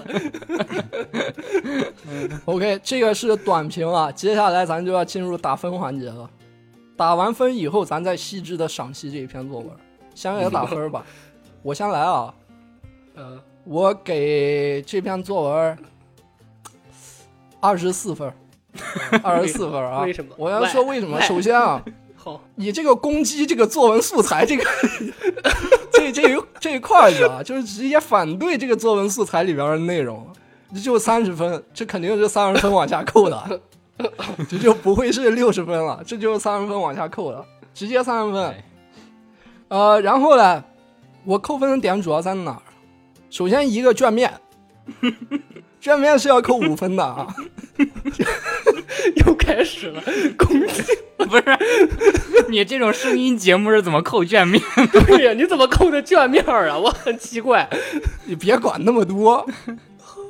[2.45, 6.27] OK，这个是短评啊，接下来咱就要进入打分环节了。
[6.97, 9.69] 打完分以后，咱再细致的赏析这一篇作文。
[10.15, 11.05] 先给他打分吧，
[11.61, 12.33] 我先来啊，
[13.13, 15.77] 嗯，我给这篇作文
[17.59, 18.33] 二十四分，
[19.23, 20.01] 二十四分啊。
[20.01, 21.19] 为什么我要说为什么？
[21.21, 21.83] 首先啊，
[22.15, 24.63] 好，你这个攻击这个作文素材这个
[25.91, 30.25] 这这一这一块子啊，就是直接反对这个作文素材里边的内容，
[30.73, 33.61] 这就三十分，这肯定是三十分往下扣的，
[34.49, 38.55] 这就不会是六十分了，这就是三十分往下扣的，直接三十分。
[39.67, 40.63] 呃，然后呢，
[41.25, 42.61] 我扣分的点主要在哪儿？
[43.29, 44.31] 首先一个卷面，
[45.81, 47.27] 卷面是要扣五分的啊。
[49.25, 50.01] 又开始了
[50.37, 50.83] 攻击。
[51.23, 51.43] 不是，
[52.49, 54.61] 你这种声音节目是怎么扣卷面？
[55.07, 56.77] 对呀，你怎么扣的卷面啊？
[56.77, 57.69] 我很奇怪。
[58.25, 59.45] 你别管那么多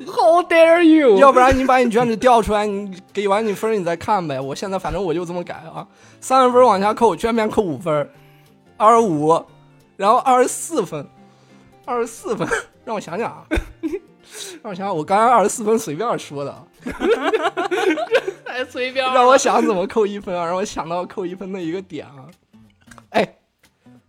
[0.06, 1.18] ，How dare you！
[1.18, 4.40] 要不然你把你卷子调出来，你给完你分你再看呗。
[4.40, 5.86] 我现在反正我就这么改啊，
[6.20, 8.08] 三十分往下扣，卷面扣五分，
[8.76, 9.44] 二十五，
[9.96, 11.04] 然后二十四分，
[11.84, 12.46] 二十四分，
[12.84, 13.44] 让我想想啊，
[14.62, 16.66] 让我想想，我刚才二十四分随便说的，
[18.44, 19.14] 太随便了。
[19.14, 22.26] 让我想怎么扣一分啊，让我想到扣一分的一个点啊。
[23.10, 23.36] 哎，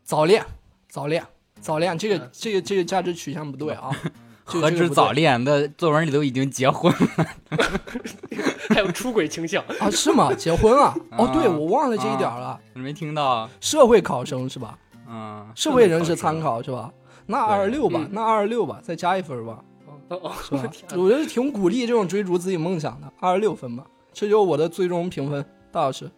[0.04, 0.46] 早恋，
[0.88, 1.26] 早恋，
[1.60, 3.90] 早恋，这个嗯这个这个价值取向不对啊。
[4.48, 7.26] 这个何止早恋的作文里都已经结婚了。
[8.70, 9.64] 还有出轨倾向。
[9.80, 9.90] 啊？
[9.90, 10.32] 是吗？
[10.34, 10.94] 结婚了？
[11.18, 12.60] 哦，啊对，我忘了这一点了。
[12.74, 13.50] 你没听到？
[13.60, 14.78] 社会考生是吧？
[15.08, 16.92] 嗯，社会人士参考是吧？
[17.28, 19.64] 那二十六吧嗯，那二十六吧，再加一分吧，
[20.10, 25.44] 哦 哦，是吧我觉得挺鼓励这种追逐自己梦想的，二十六分吧，这就是我的最终评分。
[25.72, 26.10] 大老师，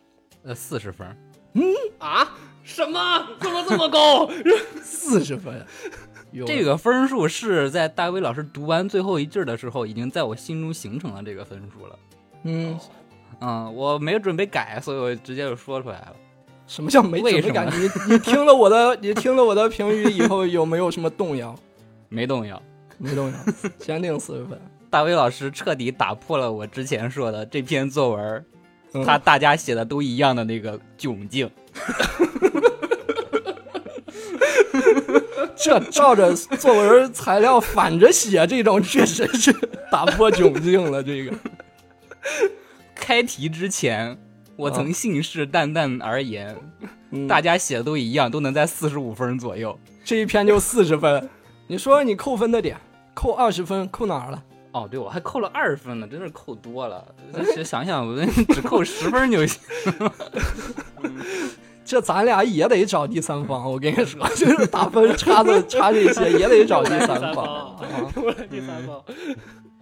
[0.44, 1.08] 呃，四十分。
[1.54, 1.64] 嗯
[2.00, 2.36] 啊？
[2.64, 3.28] 什么？
[3.40, 4.30] 怎么这么高？
[4.84, 5.66] 四十分，
[6.46, 12.00] 这个分数是在大威老师读完最后一句的时候，已经在我心中形成了这个分数了。
[12.44, 12.78] 嗯，
[13.40, 16.14] 嗯，我没准备改，所以我直接就说出来了。
[16.68, 17.68] 什么叫没准为什么备感？
[17.80, 21.56] 你你听了我的，你听了我的评语以后有没有什么动摇？
[22.10, 22.62] 没动摇。
[22.98, 23.38] 没动摇，
[23.80, 24.60] 先定四十分。
[24.90, 28.46] 大威老师彻底打破了我之前说的这篇作文，
[28.94, 31.50] 嗯他大家写的都一样的那个窘境。
[35.56, 39.52] 这照着作文材料反着写，这种确实是
[39.92, 41.04] 打破窘境了。
[41.04, 41.36] 这个
[42.96, 44.18] 开题之前，
[44.56, 46.56] 我曾信誓旦旦而言，
[47.12, 49.78] 嗯大家写的都一样，都能在四十五分左右。
[50.06, 51.28] 这一篇就四十分，
[51.68, 52.78] 你说你扣分的点，
[53.18, 54.44] 扣二十分，扣哪儿了？
[54.74, 57.04] 哦，对，我还扣了二分呢，真是扣多了。
[57.34, 58.16] 其实想想，我
[58.54, 59.60] 只扣十分就行。
[61.84, 67.76] 这咱俩也得找第三方，我跟你说，就是打分差的差这些也得找第三三方。
[68.14, 69.02] 方啊第三方，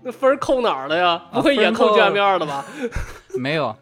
[0.01, 1.21] 那分儿扣哪儿了呀？
[1.33, 2.63] 不会也扣卷面了吧？
[3.37, 3.75] 没有，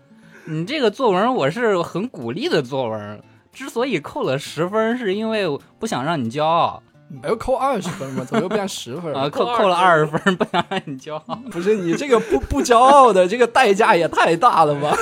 [0.46, 3.22] 你这个作文我是很鼓励的作文。
[3.52, 6.82] 之所以扣了十分，是因为我不想让你骄傲
[7.22, 8.26] 没有扣二十分吗？
[8.26, 9.30] 怎么又变十分啊，了？
[9.30, 11.36] 扣扣扣了二十20分，不想让你骄傲。
[11.52, 14.98] 不是你这个不不骄傲的这个代价也太大了吧？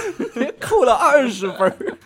[0.60, 1.98] 扣了二十分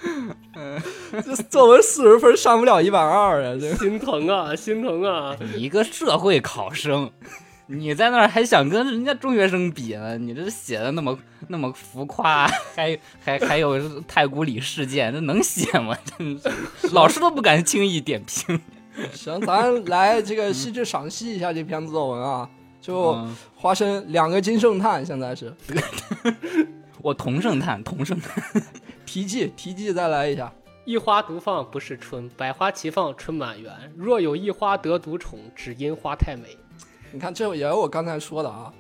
[0.56, 0.82] 嗯，
[1.26, 3.58] 这作文四十分上不了一百二啊！
[3.60, 5.36] 这心疼啊，心疼啊！
[5.40, 7.12] 你一个社会考生，
[7.68, 10.18] 你在那儿还想跟人家中学生比呢？
[10.18, 11.18] 你这写的那么
[11.50, 15.98] 那么浮夸，还还还有太古里事件，这能写吗？
[16.18, 18.62] 真是，老师都不敢轻易点评。
[19.14, 22.50] 行，咱来这个细致赏析一下这篇作文啊。
[22.82, 25.52] 就嗯花生两个金圣叹，现在是
[27.02, 28.64] 我同圣叹，同圣叹。
[29.08, 30.54] 题记题记再来一下。
[30.86, 33.74] 一花独放不是春，百花齐放春满园。
[33.96, 36.56] 若有一花得独宠，只因花太美。
[37.12, 38.72] 你看，这也是我刚才说的啊。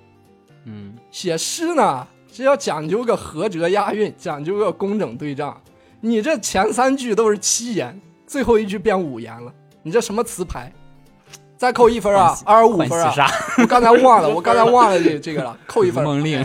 [0.65, 5.60] 嗯，写诗呢是要讲究个合辙押韵，讲究个工整对仗。
[5.99, 9.51] 你这前三句都是七言，最后一句变五言了，
[9.86, 10.74] 你这什么词牌？
[11.58, 13.13] 再扣一分啊二十五分啊！
[13.62, 16.43] 我刚才忘了，我刚才忘了这这个了，扣一分， 梦令。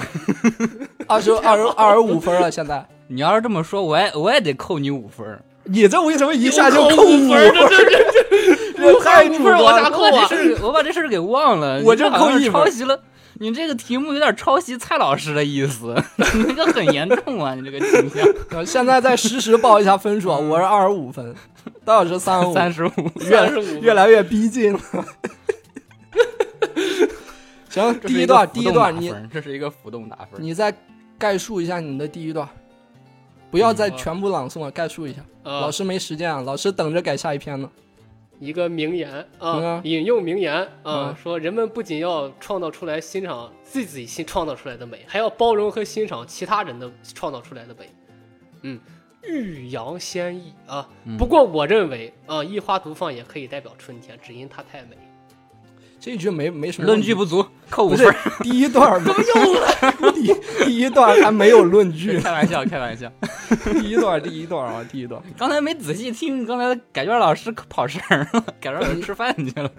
[1.06, 2.50] 二十二十二十五分了。
[2.50, 5.26] 现在你要是这么说，我也我也得扣你五分。
[5.64, 9.82] 你这为什么一下就扣五分儿，这这这这 太主五分儿往观了。
[9.84, 10.36] 下扣啊我把这！
[10.36, 13.00] 事儿我把这事儿给忘了，我就扣一分抄袭了。
[13.42, 15.94] 你这个题目有点抄袭蔡老师的意思，
[16.34, 17.54] 你这个很严重啊！
[17.56, 18.28] 你这个倾向。
[18.50, 21.34] 呃现在再实时报一下分数啊，我是二十五分，
[21.84, 24.80] 大老师三十五， 三十五，越35越来越逼近了。
[27.68, 30.42] 行，第一段，第一段你这是一个浮动打分。
[30.42, 30.74] 你再
[31.16, 32.48] 概述一下你的第一段，
[33.50, 35.20] 不要再嗯全部朗诵了，概述一下。
[35.42, 37.70] 啊老师没时间啊，老师等着改下一篇呢。
[38.40, 47.90] 一个名言嗯啊，啊引用名言嗯啊，说人们不仅要创造出来欣赏自己新创造出来的美，还要包容和欣赏其他人的创造出来的美。
[48.62, 48.80] 嗯，
[49.22, 50.88] 欲扬先抑啊。
[51.04, 54.96] 嗯不过我认为啊，一花独放也可以代表春天，只因它太美。
[55.98, 58.14] 这句没没什么论据不足， 扣五分。
[58.42, 60.12] 第一段怎么又了？
[60.14, 63.12] 第第一段还没有论据， 开玩笑，开玩笑。
[63.78, 65.22] 第一段第一段啊，第一段。
[65.36, 69.70] 刚才没仔细听，刚才改卷老师跑神儿了，改卷老师吃饭去了。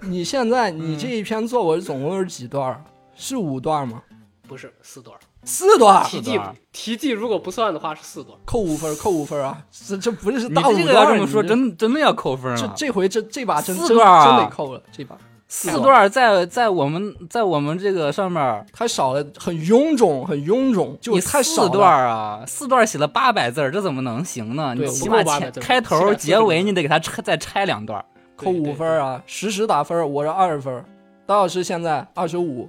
[0.00, 2.82] 你现在你这一篇作文总共是几段啊？
[3.14, 4.02] 是五段吗？
[4.48, 5.14] 不是四段，
[5.46, 8.36] 四段，题记段题记如果不算的话是四段。
[8.44, 9.56] 扣五分，扣五分啊！
[9.70, 12.58] 这这不是大五这个段儿，要这么说，真真的要扣分了。
[12.58, 15.16] 这这回这这把真真四段啊真得扣了，这把
[15.48, 21.62] 四段在在我们在我们这个上面儿，太少了，很臃肿，很臃肿，就你太少。
[21.62, 24.74] 四段啊，四段写了八百字，这怎么能行呢？
[24.76, 28.04] 你起码不够800字儿前开头、结尾你得给它拆再拆两段。
[28.34, 30.84] 扣五分啊，实时打分，我是二十分，
[31.24, 32.68] 大老师现在二十五，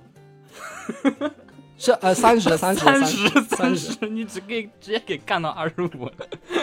[1.78, 4.08] 是呃三十三十三十十三十。
[4.10, 6.12] 你只给直接给干到二十五。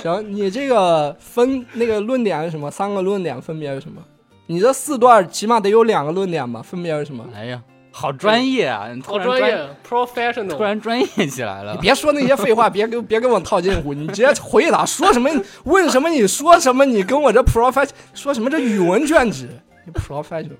[0.02, 2.70] 行，你这个分那个论点是什么？
[2.70, 4.02] 三个论点分别是什么？
[4.46, 6.60] 你这四段起码得有两个论点吧？
[6.60, 7.24] 分别是什么？
[7.34, 8.88] 哎呀，好专业啊！
[8.92, 10.48] 你突好然专，业，professional。
[10.56, 11.78] 突然专业起来了你。
[11.80, 15.30] 别说那些废话，别跟别跟我套近乎，你直接回答，说什么
[15.62, 19.48] 问什么你说什么，你跟我这 professional 说什么这语文卷子，
[19.86, 20.50] 你 professional，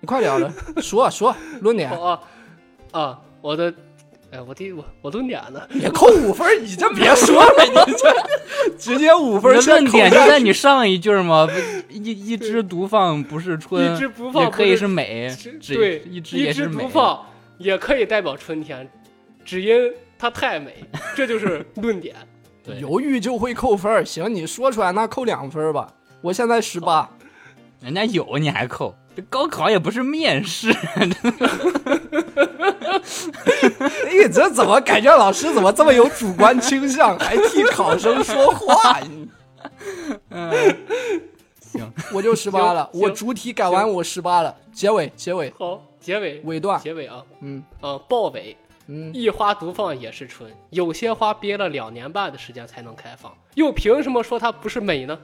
[0.00, 2.18] 你快点儿的说说论点，哦
[2.90, 3.70] 啊啊，我的，
[4.30, 5.60] 哎，我第我我论点呢？
[5.68, 11.46] 你扣五分，你这别说了，你这 直接五分论点就在你上一句吗？
[11.90, 15.30] 一一枝独放不是春，一枝不放也可以是是美，
[15.68, 16.88] 对，一枝一枝也是美独。
[16.88, 17.26] 放
[17.58, 18.90] 也可以代表春天，
[19.44, 20.82] 只因它太美，
[21.14, 22.16] 这就是论点。
[22.80, 25.92] 犹豫就会扣分儿，行，你说出来那扣两分吧。
[26.22, 27.10] 我现在十八，
[27.82, 30.68] 人家有你还扣，这高考也不是面试，
[34.10, 39.00] 你，这怎么感觉老师怎么这么有主观倾向，还替考生说话？
[40.30, 40.50] 嗯，
[41.60, 45.52] 行，我就十八了，我主体改完我十八了，结尾结尾。
[45.58, 46.40] 好，结尾。
[46.44, 47.62] 尾段，结尾啊，嗯。
[47.80, 48.56] 啊，豹尾，
[48.88, 55.18] 嗯，一花独放也是春，有些花憋了两年半的时间才能开放，又凭什么说它不是美呢？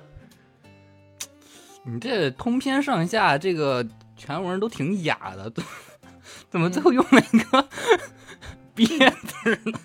[1.85, 5.63] 你这通篇上下这个全文都挺雅的，都
[6.51, 7.69] 怎么最后用了一个
[8.75, 9.79] 憋字儿呢？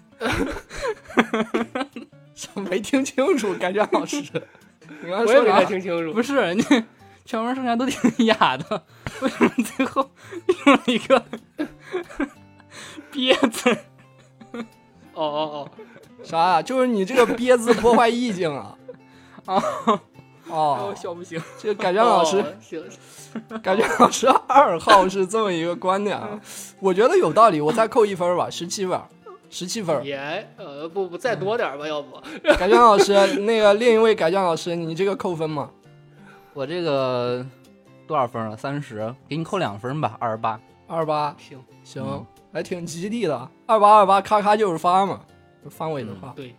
[2.70, 4.18] 没听清楚，感觉老师。
[5.02, 5.66] 你刚才我也没？
[5.66, 6.14] 听清楚。
[6.14, 6.64] 不是你
[7.24, 8.84] 全文上下都挺雅的，
[9.22, 10.10] 为什么最后
[10.66, 11.26] 用了一个
[13.12, 13.70] 憋字
[15.14, 15.24] 哦？
[15.24, 15.72] 哦哦
[16.24, 16.62] 啥呀？
[16.62, 18.78] 就是你这个憋字破坏意境啊！
[19.46, 19.62] 啊，
[20.50, 21.42] 哦，笑不行。
[21.58, 22.84] 这个改卷，老师哦，行，
[23.62, 26.40] 改卷老师二号是这么一个观点啊，
[26.80, 29.00] 我觉得有道理，我再扣一分吧，十七分，
[29.50, 30.04] 十七分。
[30.04, 32.18] 也呃不不再多点儿吧，要不
[32.58, 35.70] 改卷老师，那个另一位改卷老师，你这个扣分吗？
[36.54, 37.46] 我这个
[38.08, 38.56] 多少分了？
[38.56, 40.60] 三十，给你扣两分吧，二十八。
[40.88, 41.60] 二十八，行。
[41.84, 45.20] 行嗯，还挺吉利的，二八二八，咔咔就是发嘛，
[45.64, 46.32] 就范伟的话。
[46.36, 46.56] 对，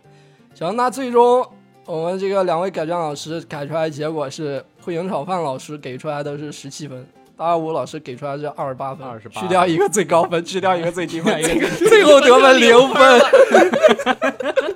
[0.53, 1.45] 行，那最终
[1.87, 11.41] 我们这个两位改卷老师改出来结果是，慧营炒饭老师给出来的是十七分，大二五老师给出来是二十八分，28去掉一个最高分，去掉一个最低分，
[11.87, 13.21] 最后得分零分，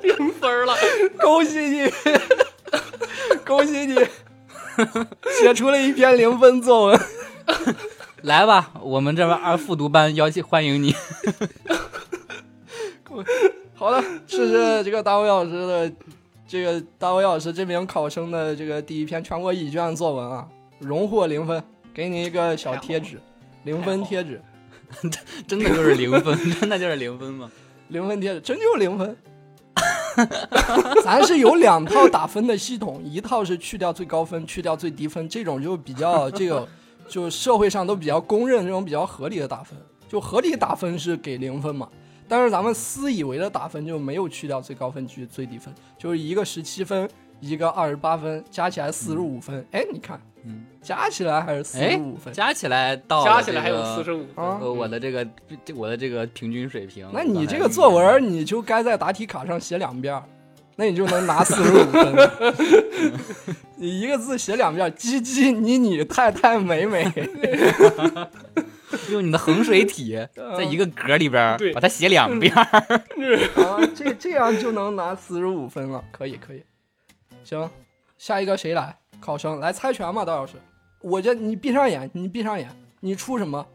[0.02, 0.74] 零分了。
[1.20, 1.92] 恭喜你，
[3.46, 3.96] 恭喜你，
[5.42, 7.00] 写出了一篇零分作文。
[8.24, 10.96] 来吧，我们这边二复读班邀请欢迎你。
[13.76, 15.92] 好了，谢谢这个大卫老师的
[16.52, 20.46] 这个大卫老师这名考生的这个第一篇全国乙卷作文啊，
[20.80, 23.18] 荣获零分，给你一个小贴纸，
[23.64, 24.42] 零分贴纸，
[25.48, 27.50] 真的就是零分， 真的就是零分吗？
[27.88, 29.16] 零分贴纸，真就是零分。
[31.02, 36.68] 咱是有两套打分的系统，一套是去掉最高分，去掉最低分，这种就比较这个，
[37.08, 41.88] 就社会上都比较公认这种比较合理的打分，就合理打分是给零分嘛。
[42.32, 47.10] 但是咱们私以为的打分就没有去掉最高分去最低分，就是一个十七分，
[47.42, 49.66] 一个二十八分，加起来四十五分。
[49.72, 52.34] 哎，你看，嗯，加起来还是四哎十五分。
[52.34, 54.14] 加起来到加起来还有四十。
[54.14, 54.46] 五分。
[54.46, 55.28] 啊呃，我的这个
[55.66, 57.06] 这我的这个平均水平。
[57.12, 60.24] 那你这个作文，你就该在答题卡上写两遍，
[60.78, 62.16] 那你就能拿四十五分。
[63.76, 67.04] 你一个字写两遍，鸡鸡你你太太美美，
[69.10, 70.18] 用你的衡水体，
[70.58, 72.64] 在一个格里边对把它写两遍儿。
[73.64, 76.64] 啊，这这样就能拿四十五分了，可以可以。
[77.44, 77.70] 行，
[78.18, 78.98] 下一个谁来？
[79.20, 80.54] 考生来猜拳吧，道老师。
[81.02, 83.66] 我这你闭上眼，你闭上眼，你出什么？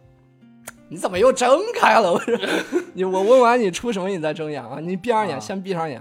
[0.89, 2.13] 你怎么又睁开了？
[2.13, 2.39] 我说
[2.95, 4.79] 你我问完你出什么，你再睁眼啊！
[4.81, 6.01] 你闭上眼，啊先闭上眼，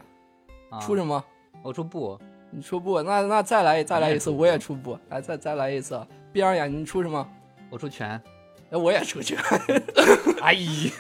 [0.69, 1.23] 啊出什么？
[1.63, 2.19] 我出布，
[2.51, 5.99] 你出布，那那再来再来一次，也我也出布，来再再来一次，
[6.31, 7.27] 闭上眼，你出什么？
[7.71, 8.21] 我出拳。
[8.71, 9.35] 哎，我也出去，
[10.41, 10.91] 哎呀，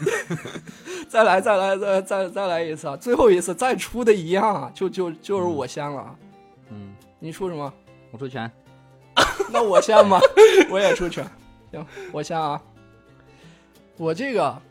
[1.09, 2.95] 再来再来再再再来一次啊！
[2.95, 6.15] 最后一次再出的一样啊，就就就是我先了啊！
[6.69, 7.73] 嗯，你出什么？
[8.11, 8.49] 我出拳。
[9.51, 10.19] 那我先吧，
[10.69, 11.25] 我也出拳。
[11.71, 12.61] 行，我先啊。
[13.97, 14.61] 我这个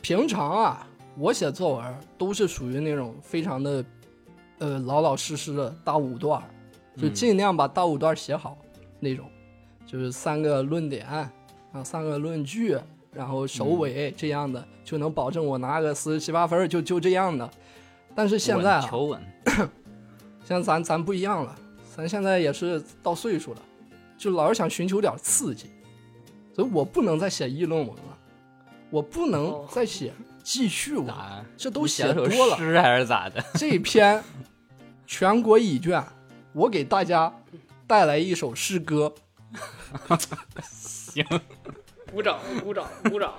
[0.00, 0.86] 平常啊，
[1.18, 3.84] 我写作文都是属于那种非常的
[4.58, 6.40] 呃老老实实的大五段，
[6.96, 8.56] 就嗯尽量把大五段写好
[9.00, 9.28] 那种，
[9.90, 12.78] 就是三个论点啊，三个论据，
[13.12, 17.50] 然后首尾这样的，就能保证我拿个四十七八分儿，就就这样的。
[18.14, 19.20] 但是现在啊，稳求稳。
[20.46, 21.58] 现在咱咱不一样了，
[21.96, 23.60] 咱现在也是到岁数了，
[24.16, 25.66] 就老是想寻求点刺激，
[26.54, 28.18] 所以我不能再写议论文了，
[28.90, 30.12] 我不能哦再写
[30.44, 31.44] 记叙文，咋？
[31.56, 32.56] 这都写多了。
[32.56, 33.44] 诗还是咋的？
[33.58, 34.22] 这篇
[35.04, 36.00] 全国乙卷，
[36.52, 37.32] 我给大家
[37.88, 39.12] 带来一首诗歌，
[40.62, 41.24] 行，
[42.12, 43.34] 鼓掌，鼓掌，鼓掌！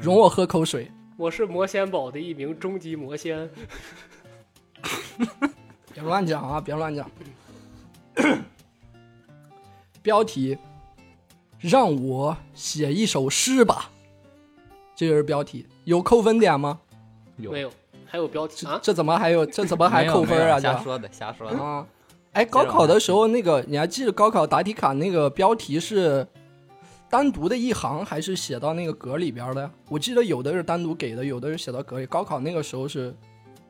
[0.00, 0.90] 容我喝口水。
[1.16, 3.50] 我是魔仙堡的一名终极魔仙。
[5.94, 6.60] 别乱讲啊！
[6.60, 7.10] 别乱讲。
[10.02, 10.58] 标题：
[11.58, 13.90] 让我写一首诗吧。
[14.94, 16.80] 这就是标题，有扣分点吗？
[17.38, 17.72] 有没有，
[18.04, 18.72] 还有标题啊？
[18.82, 19.46] 这这怎么还有？
[19.46, 20.60] 这怎么还扣分啊？
[20.60, 21.58] 瞎说的，瞎说的。
[21.58, 21.86] 啊！
[22.36, 26.26] 哎，高考的时候那个，你还记得高考答题卡那个标题是
[27.08, 29.70] 单独的一行，还是写到那个格里边的呀？
[29.88, 32.04] 我记得有的是单独给的，有的是写到格里。
[32.04, 33.16] 高考那个时候是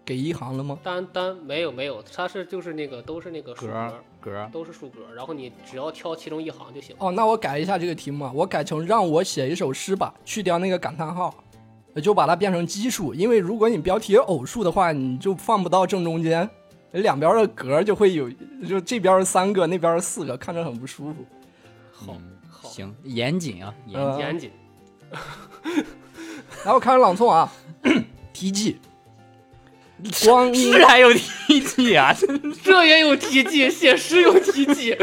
[0.05, 0.77] 给一行了吗？
[0.83, 3.73] 单单没有没有，它是就是那个都是那个数格
[4.21, 6.97] 格，格都是数格，然后你只要挑其中一行就行。
[6.99, 11.33] 哦，那我改一下这个题目啊，我改成让我写一首诗吧，去掉那个感叹号，
[12.03, 13.15] 就把它变成奇数。
[13.15, 16.51] 因为如果你标题有偶数的话，你就放不到正中间，
[16.93, 18.31] 两边的格就会有，
[18.67, 21.25] 就这边是三个，那边是四个，看着很不舒服。
[21.93, 22.17] 好
[22.51, 24.21] 好行，严谨啊，严呃谨。
[24.21, 24.51] 严谨，
[26.65, 27.53] 来，我开始朗诵啊。
[28.33, 28.79] 题记：
[30.25, 32.15] 光阴诗还有题记啊，
[32.63, 34.95] 这也有题记，写诗有题记。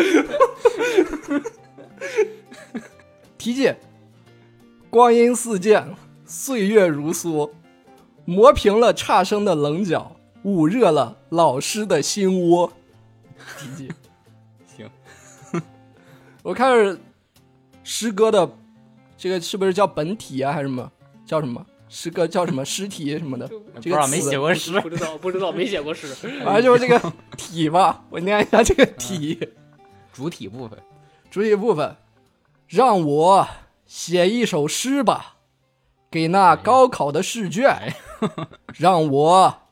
[3.38, 3.74] 题记：
[4.90, 7.50] 光阴似箭，岁月如梭，
[8.26, 12.72] 磨平了差生的棱角，捂热了老师的心窝。
[13.58, 13.92] 题记。
[14.76, 14.90] 行，
[16.44, 17.00] 我看是
[17.84, 18.50] 诗歌的
[19.18, 20.92] 这个是不是叫本体啊，还是什么？
[21.26, 21.66] 叫什么？
[21.90, 22.66] 诗歌叫什么？
[22.66, 23.48] 诗体什么的？
[23.76, 24.80] 不这个知道没写过诗。
[24.82, 26.08] 不知道，不知道，没写过诗。
[26.44, 28.04] 反正就是这个体吧。
[28.10, 29.50] 我念一下这个体。
[30.12, 30.78] 主体部分，
[31.32, 31.96] 主体部分，
[32.68, 33.48] 让我
[33.86, 35.38] 写一首诗吧，
[36.12, 37.94] 给那高考的试卷。
[38.76, 39.63] 让我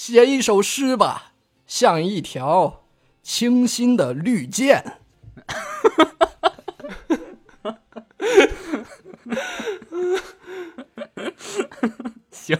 [0.00, 1.32] 写一首诗吧，
[1.66, 2.84] 像一条
[3.20, 5.00] 清新的绿箭。
[12.30, 12.56] 行，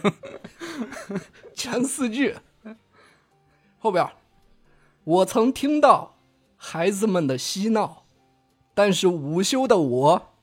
[1.55, 2.35] 前四句，
[3.79, 4.05] 后边，
[5.05, 6.17] 我曾听到
[6.57, 8.03] 孩子们的嬉闹，
[8.73, 10.33] 但是午休的我，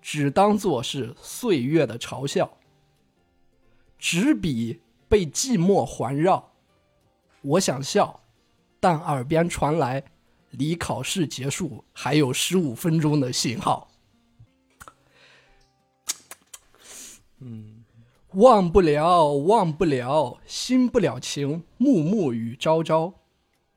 [0.00, 2.56] 只当作是岁月的嘲笑。
[3.98, 6.52] 执笔被寂寞环绕，
[7.40, 8.20] 我想笑，
[8.78, 10.04] 但耳边传来
[10.50, 13.88] 离考试结束还有十五分钟的信号。
[17.40, 17.84] 嗯
[18.34, 23.14] 忘不了，忘不了，新不了情，暮暮与朝朝。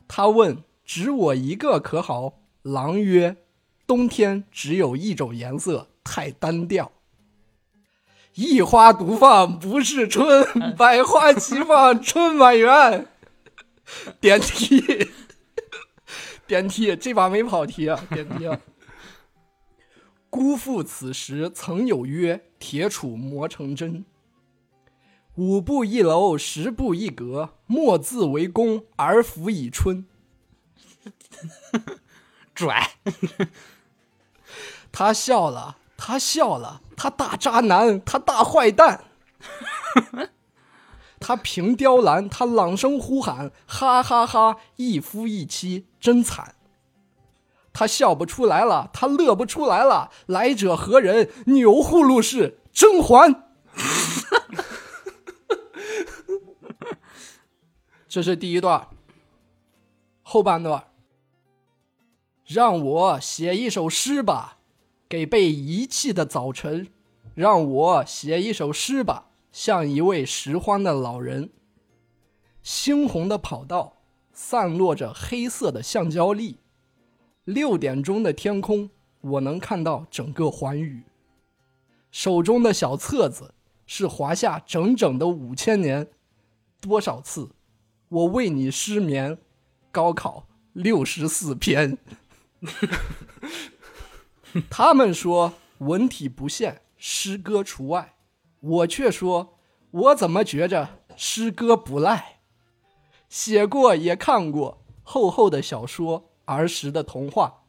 [0.09, 3.37] 他问：“只我一个可好？”狼曰
[3.87, 6.91] ：“冬天只有一种颜色，太单调。
[8.35, 13.07] 一花独放不是春，百花齐放春满园。”
[14.21, 15.11] 点题，
[16.47, 18.01] 点题，这把没跑题啊！
[18.09, 18.59] 点题啊！
[20.29, 24.05] 姑父此时曾有约，铁杵磨成针。
[25.35, 30.05] 五步一楼，十步一阁，莫自为功，而服以春。
[32.55, 32.91] 拽，
[34.91, 39.05] 他笑了，他笑了，他大渣男，他大坏蛋。
[41.19, 46.53] 他凭雕栏，他朗声呼喊，哈哈哈一夫一妻真惨。
[47.73, 51.31] 他笑不出来了，他乐不出来了，来者何人？
[51.47, 53.49] 钮祜禄氏甄嬛。
[58.07, 58.89] 这是第一段，
[60.21, 60.83] 后半段。
[62.45, 64.59] 让我写一首诗吧，
[65.11, 66.87] 给被遗弃的早晨。
[67.35, 71.49] 让我写一首诗吧，像一位拾荒的老人。
[72.63, 73.97] 猩红的跑道
[74.31, 76.59] 散落着黑色的橡胶粒。
[77.43, 78.89] 六点钟的天空，
[79.19, 81.03] 我能看到整个寰宇。
[82.09, 83.53] 手中的小册子
[83.85, 86.07] 是华夏整整的五千年，
[86.79, 87.49] 多少次
[88.07, 89.37] 我为你失眠？
[89.91, 91.97] 高考六十四篇。
[94.69, 98.15] 他们说文体不限，诗歌除外，
[98.59, 99.57] 我却说，
[99.91, 102.39] 我怎么觉着诗歌不赖？
[103.29, 107.63] 写过也看过厚厚的小说，儿时的童话，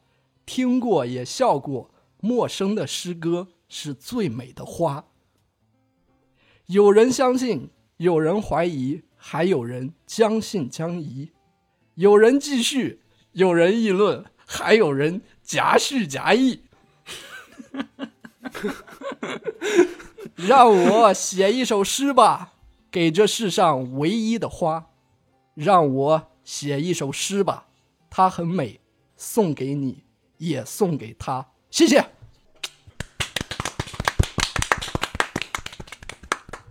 [0.45, 5.05] 听过也笑过，陌生的诗歌是最美的花。
[6.65, 11.31] 有人相信，有人怀疑，还有人将信将疑，
[11.95, 14.25] 有人继续，有人议论。
[14.45, 16.59] 还有人夹叙夹议，
[20.35, 22.53] 让我写一首诗吧，
[22.91, 24.89] 给这世上唯一的花。
[25.55, 27.67] 让我写一首诗吧，
[28.09, 28.79] 它很美，
[29.15, 30.03] 送给你，
[30.37, 31.45] 也送给他。
[31.69, 32.03] 谢谢。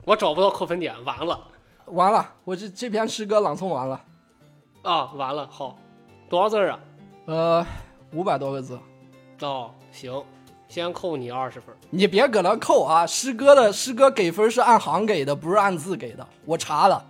[0.05, 1.46] 我找不到扣分点，完了
[1.86, 4.05] 完了，我这这篇诗歌朗诵完了，
[4.82, 5.78] 啊，完了，好，
[6.28, 6.80] 多少字啊？
[7.26, 7.64] 呃，
[8.12, 8.76] 五百多个字。
[9.42, 10.24] 哦，行，
[10.72, 11.66] 先扣你二十分。
[11.90, 13.06] 你别搁那扣啊！
[13.06, 16.26] 师哥的师哥给分是按行给的，不是按字给的。
[16.46, 17.04] 我查了，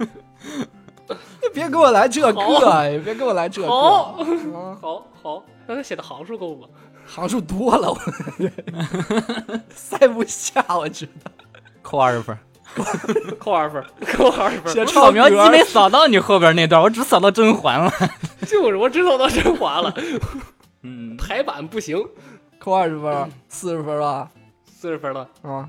[0.00, 3.68] 你别给我来这个，你别给我来这个。
[3.68, 4.16] 好
[4.54, 6.66] 啊，好好，那他写的行数够吗？
[7.06, 7.98] 行数多了，我
[9.68, 11.30] 塞不下，我觉得。
[11.82, 12.38] 扣二十分。
[13.38, 13.84] 扣二分，
[14.16, 14.72] 扣二分。
[14.72, 17.92] 写扫描机没扫到你后边那段，我只扫到甄嬛了。
[18.48, 19.94] 就是我只扫到甄嬛了，
[20.82, 21.98] 嗯，排版不行，
[22.66, 24.28] 扣二十分，四十分吧？
[24.64, 25.30] 四十分了。
[25.42, 25.68] 啊，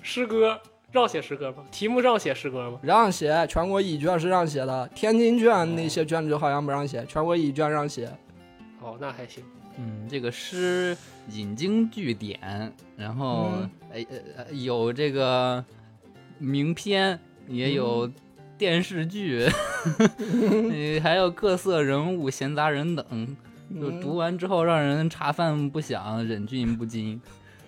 [0.00, 0.58] 诗歌
[0.90, 1.58] 让写诗歌吗？
[1.70, 2.78] 题目让写诗歌吗？
[2.82, 8.10] 让写，全国乙卷是让写的，天津卷那些卷子好像不让写，全国乙卷让写。
[8.80, 9.44] 哦，那还行。
[9.76, 10.96] 嗯，这个诗
[11.28, 15.62] 引经据典，然后嗯哎呃呃有这个
[16.38, 18.10] 名篇，也有
[18.56, 19.46] 电视剧，
[20.08, 23.36] 呃还有各色人物、闲杂人等。
[23.80, 27.20] 就嗯读完之后，让人茶饭不想，忍俊不禁。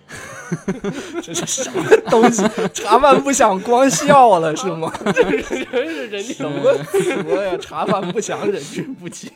[1.23, 2.43] 这是什么东西？
[2.71, 4.93] 茶饭不想光笑了是吗？
[5.11, 7.57] 这是人家，什么词呀？
[7.57, 9.31] 茶饭不想忍俊不禁。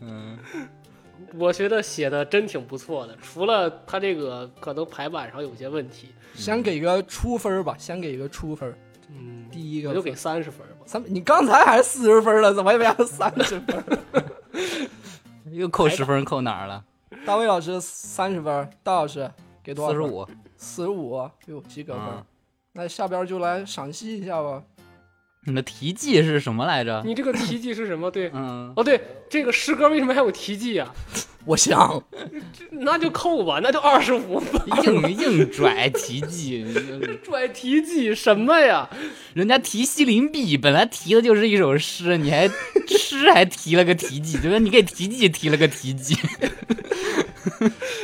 [0.00, 0.36] 嗯，
[1.36, 8.74] 我觉得写的真挺不错的，除了他这个可能排版上有些问题，先给个初分吧，先给个初分。
[9.10, 10.84] 嗯，第一个我就给分三十分吧。
[10.84, 13.84] 三，你刚才还是四十分了，怎么变成三十分？
[15.52, 16.84] 又扣十分，扣哪儿了？
[17.24, 19.30] 大卫老师三十分，大老师
[19.62, 20.00] 给多少分？
[20.00, 20.28] 四十五。
[20.56, 22.02] 四十五，哟，及格分。
[22.04, 22.24] 嗯
[22.72, 24.62] 那下边就来赏析一下吧。
[25.46, 27.02] 你的题记是什么来着？
[27.04, 28.08] 你这个题记是什么？
[28.08, 30.94] 对，嗯，哦对，这个诗歌为什么还有题记啊？
[31.44, 32.02] 我想，
[32.70, 34.60] 那就扣吧，那就二十五分。
[34.84, 36.66] 硬硬拽题记，
[37.22, 38.88] 拽题记什么呀？
[39.32, 42.48] 人家提西林壁本来提的就是一首诗，你还
[42.88, 44.58] 诗还提了个题记，对吧？
[44.58, 46.16] 你给题记提了个题记。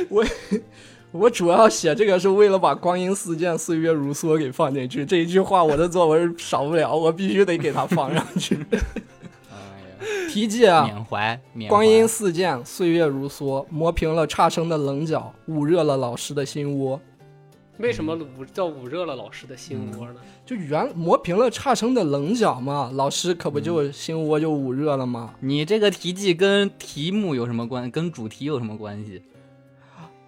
[1.12, 5.04] 我主要写这个是为了把“光阴似箭，岁月如梭”给放进去。
[5.04, 8.58] 这一句话我的作文少不了，我必须得给它放上去。
[10.30, 17.00] 题记啊，缅怀，缅怀光阴似箭，岁月如梭，磨平了差生的棱角，捂热了老师的心窝。
[17.78, 20.14] 为什么捂叫捂热了老师的心窝呢？
[20.46, 25.34] 就原磨平了差生的棱角嘛，老师可不就心窝就捂热了吗？
[25.40, 27.90] 你这个题记跟题目有什么关？
[27.90, 29.22] 跟主题有什么关系？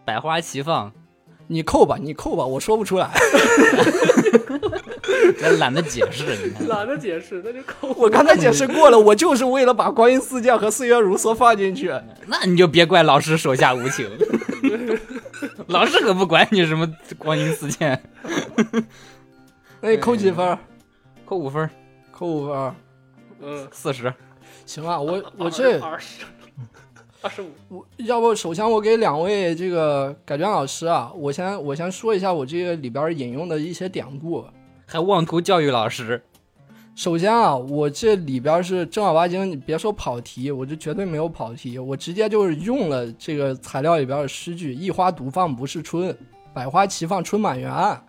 [0.04, 0.92] 百花齐放，
[1.46, 3.10] 你扣吧，你扣吧，我说不出来。
[5.40, 6.68] 咱懒得解释，你看。
[6.68, 7.88] 懒得解释，那就扣。
[7.96, 11.92] 我刚才解释过了，我就是为了把“光阴似箭”和“岁月如梭”放进去。
[12.26, 14.08] 那你就别怪老师手下无情，
[15.68, 18.02] 老师可不管你什么光阴似箭，
[19.80, 20.58] 那你扣几分？
[21.24, 21.68] 扣五分，
[22.10, 22.74] 扣五分。
[23.42, 24.12] 嗯，四十。
[24.64, 26.24] 行啊，我我这二十，
[27.26, 27.48] 二十五。
[27.68, 34.44] 我要不首先我给两位这个改卷老师啊，我先我先说一下我这个里边引用的一些典故。
[34.86, 36.22] 还妄图教育老师，
[36.94, 46.16] 首先啊，我这里边是正儿八经，你别说跑题，我这绝对没有跑题，我直接就是用了这个材料里边的诗句“一花独放不是春，
[46.54, 48.00] 百花齐放春满园”。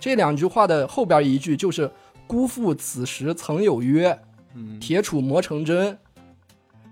[0.00, 1.90] 这两句话的后边一句就是
[2.26, 4.18] “辜负此时曾有约，
[4.54, 5.98] 嗯，铁杵磨成针”。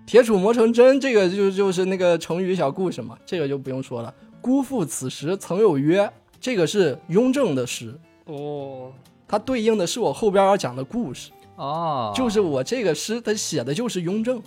[0.05, 4.13] 铁杵磨成针，这个就就是那个成语小故事嘛，这个就不用说了。
[4.39, 6.07] 辜负此时曾有约，
[6.39, 7.93] 这个是雍正的诗，
[8.25, 8.91] 哦，
[9.27, 11.31] 它对应的是我后边要讲的故事。
[11.55, 14.39] 哦，就是我这个诗，它写的就是雍正，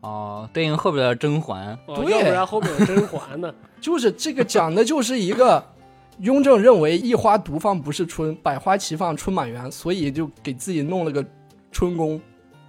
[0.00, 3.54] 哦，对应后边的甄嬛，哦对要不然后边有甄嬛呢。
[3.80, 5.64] 就是这个讲的就是一个
[6.18, 11.24] 雍正认为一花独放不是春，百花齐放春满园，所以就给自己弄了个
[11.70, 12.20] 春宫。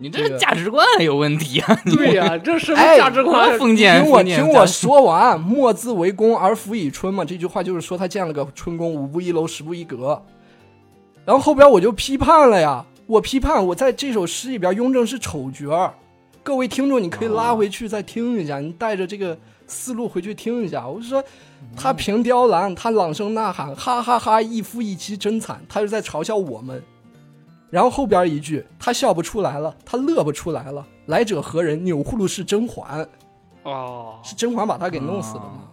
[0.01, 1.79] 你这这个价值观有问题啊！
[1.85, 3.59] 对呀、这什么哎价值观？
[3.59, 10.23] 封建，听我听我说完，莫自为公而弗以春嘛，这句话就是说他建了个春宫，五步一楼，十步一阁。
[11.25, 15.93] 然后后边我就批判了呀，我批判我在这首诗里边，雍正是丑角儿。
[16.41, 19.37] 各位听众，你可以拉回去再听一下，你带着这个
[19.67, 20.87] 思路回去听一下。
[20.87, 21.21] 我是说，
[21.75, 26.81] 他凭雕栏，他朗声呐喊，哈哈哈一夫一妻真惨，他是在嘲笑我们。
[27.69, 31.83] 然后后边一句，他笑不出来了，他乐不出来了，来者何人？
[31.83, 33.07] 钮祜禄是甄嬛。
[33.63, 35.69] 哦，是甄嬛把他给弄死的吗？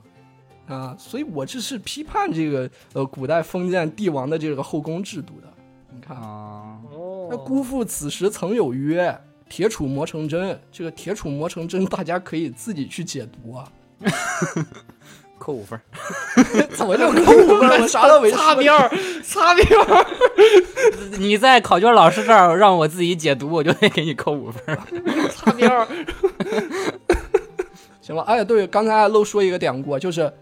[0.67, 5.49] 啊，所以我这是批判这个呃古代封建帝王的这个后宫制度的。
[5.91, 9.17] 你看，啊，哦，那辜负此时曾有约，
[9.49, 10.61] 铁杵磨成针。
[10.73, 13.73] 这个铁杵磨成针，大家可以自己去解读啊。
[15.47, 15.81] 扣五分。
[16.75, 17.81] 怎么就扣五分？
[17.83, 18.91] 我 啥都没说擦边儿，
[19.23, 20.07] 擦边儿，
[21.19, 24.77] 你在考卷老师这儿让我自己解读，我就得给你扣五分。
[25.31, 25.87] 擦边儿。
[28.01, 30.33] 行了，哎，对，刚才还漏说一个典故，就是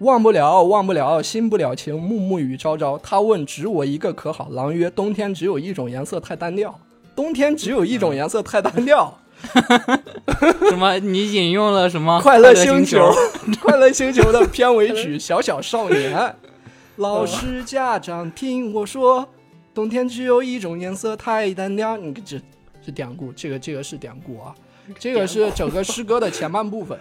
[0.00, 2.98] 忘不了，忘不了，心不了情，暮暮雨朝朝。
[2.98, 4.48] 他问只我一个可好？
[4.50, 6.76] 狼曰冬天只有一种颜色太单调，
[7.14, 9.16] 冬天只有一种颜色太单调。
[10.68, 10.98] 什么？
[10.98, 12.20] 你引用了什么？
[12.20, 13.12] 快乐星星球，
[13.62, 16.16] 快乐星球的片尾曲《小小少年》。
[16.96, 19.28] 老师家长听我说，
[19.72, 21.96] 冬天只有一种颜色太单调。
[21.96, 22.40] 你这
[22.84, 24.54] 这典故，这个这个是典故啊，
[24.98, 26.98] 这个是整个诗歌的前半部分。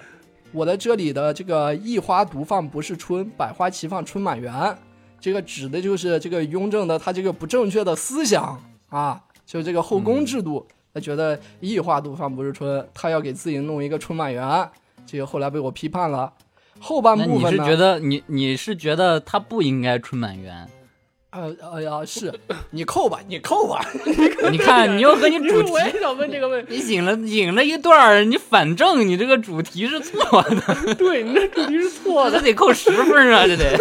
[0.51, 4.77] 我的这里的这个一花独放不是春，百花齐放春满园，
[5.19, 10.65] 这个指的就是这个雍正的他这个不正确的思想啊，就这个后宫制度。
[10.97, 14.67] 他觉得一花独放不是春，他要给自己弄一个春满园，
[15.05, 16.33] 这个后来被我批判了。
[16.79, 17.65] 后半那你是部分呢？
[17.65, 20.67] 觉得你你是觉得他不应该春满园？
[21.29, 22.33] 呃，哎呀，是
[22.71, 23.85] 你扣吧，你扣吧。
[24.49, 26.75] 你看，你又和你主题 我也想问这个问题。
[26.75, 32.39] 你引了引了一段儿，你反正你这个主题是错的，对，你这主题是错的。
[32.39, 33.77] 这得扣十分啊，这得。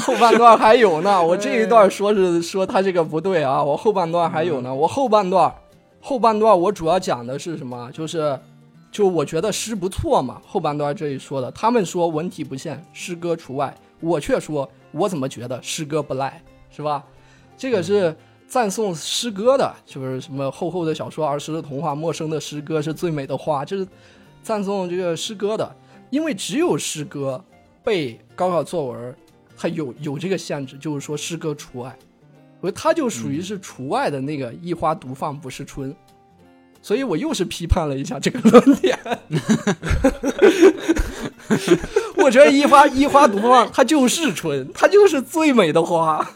[0.00, 5.52] 后半段还有呢， 我这一段说是说他这个不对啊，我后半段还有呢，我后半段
[6.00, 7.90] 后半段我主要讲的是什么？
[7.92, 8.38] 就是
[8.90, 17.04] 就我觉得诗不错嘛，后半段这里说的，他们说文体不限，诗歌除外，我却说我怎么觉得诗歌不赖，是吧？
[17.56, 18.14] 这个是
[18.46, 23.86] 赞颂诗歌的，就是什么厚厚的小说、儿时的童话、陌生的诗歌是最美的花，这是
[24.42, 25.74] 赞颂这个诗歌的，
[26.10, 27.42] 因为只有诗歌
[27.84, 29.16] 被高考作文
[29.62, 31.96] 它有有这个限制，就是说诗歌除外，
[32.60, 35.94] 所以他就属于是除外的那个一花独放不是春，
[36.82, 38.98] 所以我又是批判了一下这个论点。
[42.16, 46.26] 我觉得一花一花独放，它就是春，它就是最美的花。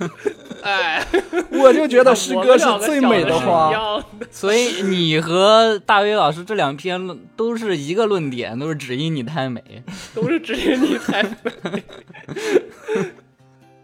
[0.62, 1.06] 哎，
[1.50, 3.70] 我就觉得诗歌是最美的花。
[3.70, 9.62] 的所以你和大威老师这两篇论都是一个论点，都是只因你太美。
[10.14, 11.30] 都是只因你太美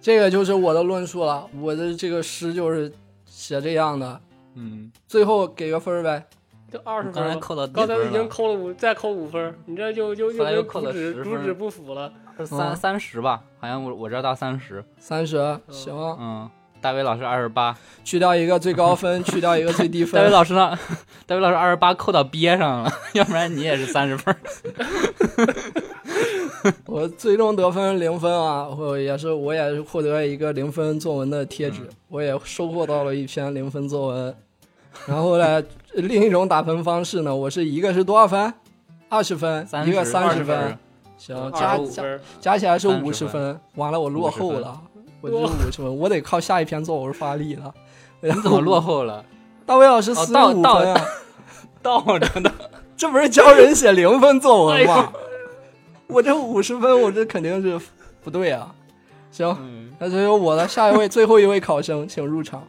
[0.01, 2.93] 这个就是我的论述了，我的这个诗就是
[3.25, 4.21] 写这样的。
[4.57, 6.27] 嗯，最后给个分儿呗，
[6.73, 7.23] 就二十分。
[7.23, 12.11] 刚才扣了刚才已经，扣了五，再扣五分，你这就就又扣了又跟主旨10分主旨不符了。
[12.39, 13.43] 是三嗯三十吧？
[13.61, 14.83] 好像我我这到三十。
[14.99, 15.37] 三十
[15.69, 16.49] 行，嗯，
[16.81, 20.33] 大伟老师二十八，去掉一个最高分，去掉一个最低 大威分。
[20.33, 20.79] 老师呢？
[21.27, 24.35] 大伟老师二十八扣到憋上了，要不然你也是三十分。
[26.87, 34.35] 我最终得分零分啊，我也是我也是获得一个零分作文的贴纸，我也收获到了一篇零分作文。
[35.07, 35.63] 然后呢，
[35.95, 38.53] 另一种打分方式呢，我是一个是多少分？
[39.09, 40.79] 二十分，一个三十十分，
[41.19, 42.03] 行，加加
[42.41, 43.61] 加起来是30五十分。
[43.75, 44.81] 完了，我落后了，
[45.21, 47.73] 我就多五十分，我得靠下一篇作文发力了。
[48.21, 49.25] 你怎么落后了？
[49.67, 51.07] 大卫老师哦四十五分啊，
[51.83, 52.51] 倒着的。
[52.97, 55.21] 这不是教人写零分作文吗哎？
[56.07, 57.79] 我这五十分，我这肯定是
[58.23, 58.75] 不对啊。
[59.31, 62.63] 行，嗯，那就由我的下一位最后一位考生，请入场，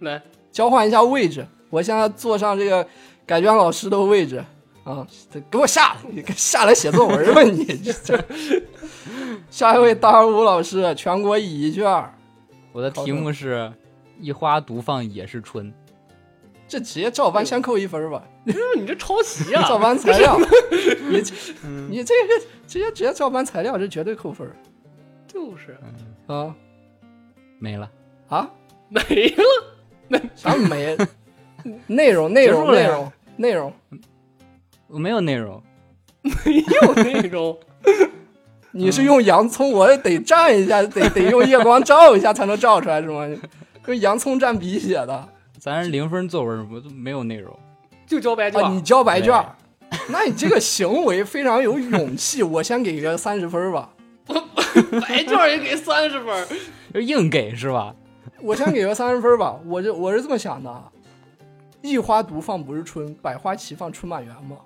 [0.00, 1.46] 来，交换一下位置。
[1.70, 2.86] 我现在坐上这个
[3.26, 4.42] 改卷老师的位置
[4.84, 7.64] 啊，这给我下来，你下来写作文吧你。
[8.04, 8.18] 这
[9.50, 11.84] 下一位大二五老师，全国乙一卷，
[12.72, 13.72] 我的题目是
[14.18, 15.72] “一花独放也是春
[16.66, 18.22] 这直接照搬先扣一分吧。
[18.46, 19.66] 这你这抄袭啊！
[19.68, 20.38] 照搬材料，
[21.10, 21.34] 你这
[21.88, 24.56] 你这个直接直接照搬材料，这绝对扣分儿
[25.26, 25.78] 就是
[26.26, 26.54] 啊”，
[27.58, 27.90] 没了。
[28.28, 28.50] 啊！
[28.90, 29.34] 没
[30.10, 30.94] 了，啥没？
[31.86, 33.72] 内容内容内容内容，
[34.88, 35.62] 我没有内容，
[36.22, 37.58] 没有内容。
[38.72, 43.26] 你是用洋葱，我得蘸一下， 得得用夜光照一下才能照出来是吗？
[43.82, 45.28] 跟洋葱蘸笔写的
[45.58, 47.58] 咱是零分作文，我都没有内容。
[48.06, 48.70] 就交白卷啊！
[48.70, 49.34] 你交白卷，
[50.10, 52.42] 那你这个行为非常有勇气。
[52.42, 53.90] 我先给个三十分吧，
[55.02, 56.46] 白卷也给三十分，
[56.94, 57.94] 就硬给是吧？
[58.40, 59.58] 我先给个三十分吧。
[59.66, 60.84] 我就我是这么想的，啊
[61.82, 64.56] 一花独放不是春，百花齐放春满园嘛。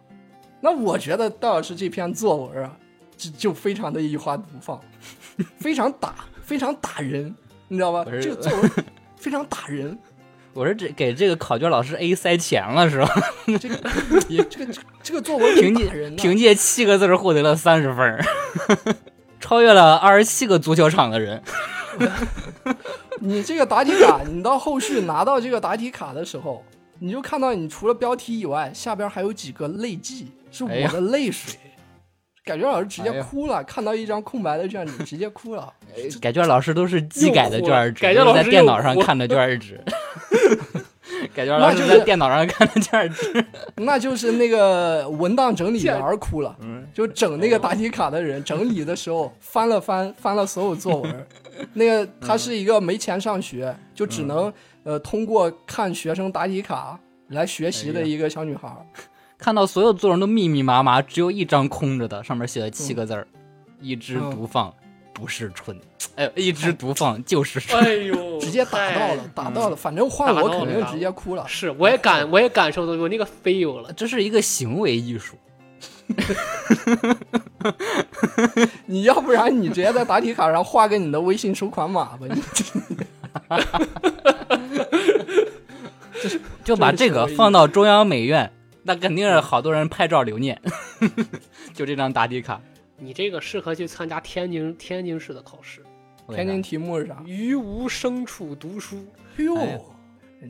[0.60, 2.76] 那我觉得戴老师这篇作文啊，
[3.16, 4.80] 就就非常的一花独放，
[5.58, 7.34] 非常打，非常打人，
[7.68, 8.04] 你知道吧？
[8.04, 8.70] 这个作文
[9.16, 9.98] 非常打人。
[10.54, 13.08] 我是这给这个考卷老师 A 塞钱了是吧？
[13.58, 13.76] 这个
[14.50, 16.14] 这个这个作文凭借人。
[16.14, 18.22] 凭借七个字获得了三十分儿，
[19.40, 21.42] 超越了二十七个足球场的人。
[23.20, 26.62] 你这个答题卡，你到后续拿到这个答题卡的时候，
[27.02, 31.58] 你就看到你除了标题以外，下边还有几个泪迹，是我的泪水。
[32.44, 35.72] 感觉老师直接哭了，看到一张空白的卷子直接哭了。
[36.20, 39.80] 改卷老师都是机改的卷儿纸，改卷老师都是在电脑上看的卷儿纸。
[41.34, 43.44] 改卷老师在电脑上看的卷儿纸。
[43.76, 51.26] 那就是那个文档整理员儿哭了，嗯，就整那个答题卡的人整理的时候翻了翻翻了所有作文，
[51.72, 54.52] 那个他是一个没钱上学，就只能
[54.84, 58.86] 呃通过看学生答题卡来学习的一个小女孩儿。
[59.38, 63.26] 看到所有作文都密密麻麻，只有一张空着的，上面写了七个字儿
[63.80, 64.72] ：“一枝独放
[65.12, 65.76] 不是春。”
[66.14, 67.82] 哎，一枝独放就是春。
[67.82, 71.44] 哎呦，直接打到了，打到了，反正换我肯定直接哭了。
[71.48, 73.92] 是，我也感我也感受到我那个 feel 了。
[73.94, 75.36] 这是一个行为艺术。
[78.86, 82.40] 你要不然你直接在答题卡上画个你的微信收款码吧，你
[86.22, 86.30] 就
[86.64, 88.52] 就把这个放到中央美院，
[88.82, 90.60] 那肯定是好多人拍照留念。
[91.74, 92.60] 就这张答题卡，
[92.98, 95.82] 你这个适合去参加天津天津市的考试，
[96.28, 97.22] 天津题目是啥？
[97.26, 99.04] 于无声处读书，
[99.38, 99.80] 哎呦，哎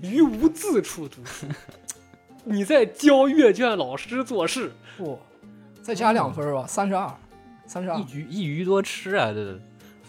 [0.02, 1.46] 于无字处读书。
[2.44, 5.18] 你在教阅卷老师做事，不，
[5.80, 7.08] 再加两分吧，三十二，
[7.66, 8.04] 三十二一。
[8.12, 9.58] 鱼一鱼多吃啊，这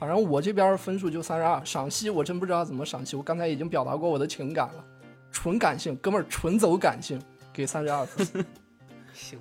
[0.03, 4.83] 反正我这边分数就三十二，赏析我真不知道怎么赏析，我刚才已经表达过我的情感了，
[5.31, 7.17] 纯感性，哥们儿纯走感性，
[7.53, 8.45] 给三十二分。
[9.15, 9.39] 行，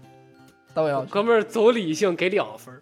[0.72, 2.80] 大卫老师哥们儿走理性给两分，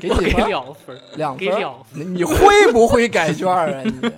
[0.00, 0.08] 给？
[0.08, 1.36] 两分，两分。
[1.36, 4.12] 给两分你你会不会改卷啊你？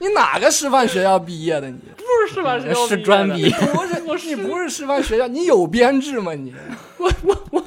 [0.00, 1.78] 你哪个师范学校毕业的你？
[1.94, 6.54] 不是师范学校是专毕毕 不是，我是你不是师范学校，你有编制吗你？
[6.96, 7.64] 我我我，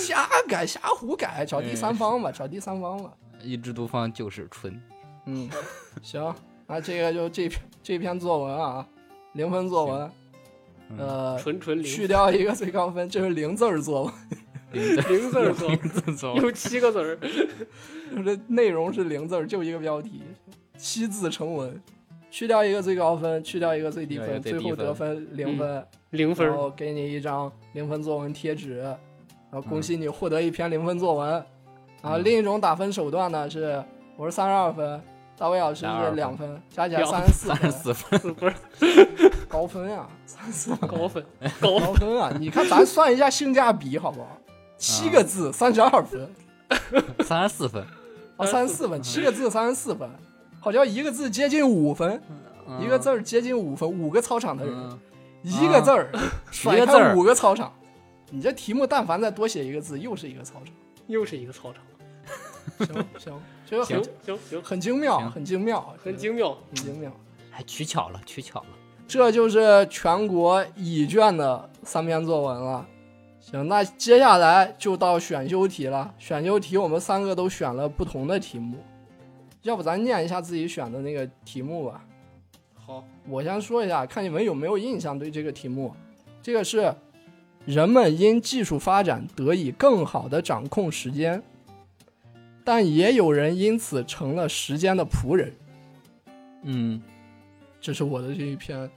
[0.00, 3.10] 瞎改瞎胡改，找第三方吧，找第三方吧。
[3.42, 4.80] 一枝独放就是春。
[5.26, 5.48] 嗯，
[6.02, 6.34] 行，
[6.66, 8.86] 那这个就这篇这篇作文啊，
[9.32, 10.10] 零分作文，
[10.96, 14.12] 呃，纯纯零去掉一个最高分，这是零字儿作文，
[14.72, 17.18] 零字儿作文，有七个字儿，
[18.24, 20.22] 这内容是零字儿，就一个标题，
[20.76, 21.80] 七字成文。
[22.30, 26.50] 去掉一个最高分，去掉一个最低分，最后得分零分，零分儿。
[26.50, 28.98] 然后给你一张零分作文贴纸，然
[29.52, 31.42] 后恭喜你获得一篇零分作文。
[32.02, 33.82] 啊，嗯另一种打分手段呢是，
[34.16, 35.00] 我是三十二分，
[35.36, 38.54] 大卫老师32是分两分，加起来两三十四三十分，四分，四分儿
[39.48, 41.24] 高分啊，三十四分高分，
[41.60, 42.32] 高高分啊！
[42.38, 44.38] 你看咱算一下性价比好不好？
[44.76, 46.30] 七个字三十二分，
[47.24, 47.84] 三十四分，
[48.36, 50.08] 啊，三十四分，七个字三十四分，
[50.60, 52.22] 好像一个字接近五分，
[52.80, 54.98] 一个字儿接近五分，五个操场的人，嗯，
[55.42, 56.12] 一个字儿
[56.50, 57.72] 甩开五个操场。
[58.30, 60.72] 你这题目但凡再多写一个字，又是一个操场。
[61.06, 61.82] 又是一个操场。
[62.78, 66.58] 行行，这个行很行行，很精妙，很精妙，很精妙。
[66.68, 67.12] 很精妙。
[67.50, 68.66] 还取巧了，取巧了。
[69.06, 72.86] 这就是全国乙卷的三篇作文了。
[73.40, 76.14] 行，那接下来就到选修题了。
[76.18, 78.76] 选修题我们三个都选了不同的题目，
[79.62, 82.04] 要不咱念一下自己选的那个题目吧。
[82.74, 85.94] 好，我先说一下，看你们有没有印象对这个题目。
[86.42, 86.94] 这个是
[87.64, 91.42] 人们因技术发展得以更好的掌控时间，
[92.68, 95.50] 但也有人因此成了时间的仆人。
[96.64, 97.00] 嗯，
[97.80, 98.90] 这是我的这一篇，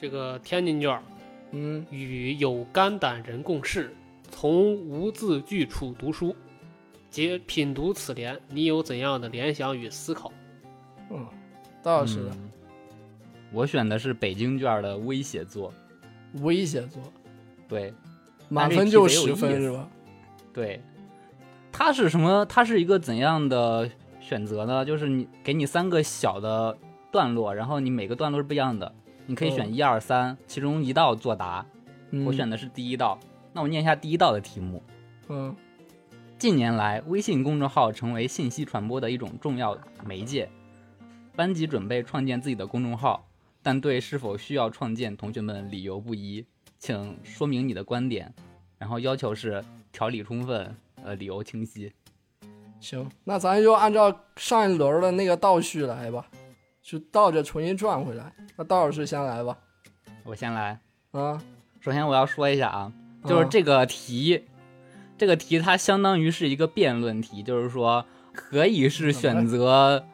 [0.00, 1.02] 这个天津卷儿。
[1.50, 3.92] 嗯，与有肝胆人共事，
[4.30, 6.36] 从无字句处读书。
[7.10, 10.32] 皆品读此联，你有怎样的联想与思考？
[11.10, 11.26] 嗯，
[11.82, 12.22] 倒是。
[12.26, 12.50] 的嗯。
[13.50, 15.74] 我选的是北京卷的微写作，
[16.42, 17.02] 微写作，
[17.68, 17.92] 对。
[18.48, 19.90] 满分就是十分是吧？
[20.54, 20.80] 对，
[21.78, 22.44] 它是什么？
[22.46, 24.84] 它是一个怎样的选择呢？
[24.84, 26.76] 就是你给你三个小的
[27.12, 28.92] 段落，然后你每个段落是不一样的，
[29.26, 31.64] 你可以选嗯一二三，其中一道作答。
[32.10, 33.16] 嗯我选的是第一道，
[33.52, 34.82] 那我念一下第一道的题目。
[35.28, 35.54] 嗯
[36.36, 40.50] 近年来，微信公众号成为信息传播的一种重要媒介。
[41.36, 43.24] 班级准备创建自己的公众号，
[43.62, 46.44] 但对是否需要创建，同学们理由不一，
[46.76, 48.34] 请说明你的观点。
[48.78, 51.92] 然后要求是条理充分，呃，理由清晰。
[52.80, 56.26] 行，那咱就按照上一轮的那个倒序来吧，
[56.82, 58.32] 就倒着重新转回来。
[58.56, 59.58] 那道老师先来吧。
[60.24, 60.78] 我先来，
[61.12, 61.42] 啊，
[61.80, 62.92] 首先我要说一下啊，
[63.24, 64.44] 就是嗯这个题，
[65.16, 70.04] 这个题它相当于是一个辩论题，就是说可以是选择，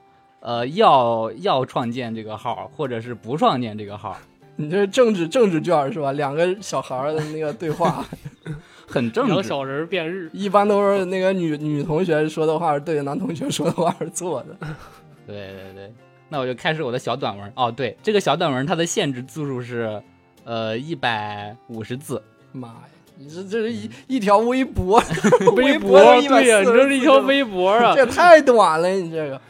[0.41, 4.16] 呃，要要创建这个号，或者是不创建这个号，
[4.57, 6.12] 你这是政治政治卷是吧？
[6.12, 8.05] 两个小孩儿的那个对话，
[8.86, 9.32] 很正直。
[9.32, 14.57] 两小人辩日，一般都是那个女女同学说的话是对的，男同学说的话是错的。
[15.26, 15.92] 对对对，
[16.28, 17.52] 那我就开始我的小短文。
[17.57, 20.00] 哦，对，这个小短文它的限制字数是，
[20.44, 22.22] 呃，一百五十字。
[22.52, 22.80] 妈呀，
[23.18, 25.02] 你这这是一一条微博，
[25.57, 28.05] 微博对呀、144你这是一条微博啊这。
[28.05, 29.40] 也太短了，你这个。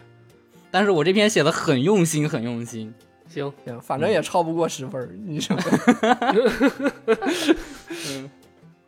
[0.71, 2.95] 但是我这篇写的很用心，很用心。
[3.35, 5.57] 行，行，反正也超不过十分儿，你说？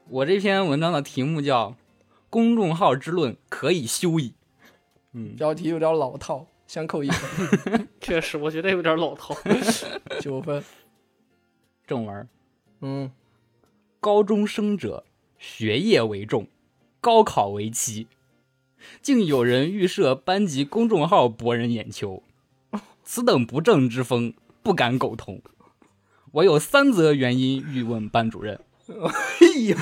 [0.09, 1.71] 我这篇文章的题目叫
[2.31, 4.29] 《公众号之论可以休矣》。
[5.13, 9.37] 嗯， 标题有点老套，先扣一分，确实，我觉得有点老套。
[10.21, 10.63] 九分。
[11.87, 12.29] 正文：
[12.81, 13.11] 嗯，
[14.01, 15.05] 高中生者，
[15.39, 16.47] 学业为重，
[17.01, 18.07] 高考为期，
[19.03, 22.23] 竟有人预设班级公众号博人眼球，
[23.09, 24.35] 此等不正之风，
[24.65, 25.41] 不敢苟同。
[26.33, 28.61] 我有三则原因欲问班主任。
[28.89, 29.77] 哎呦，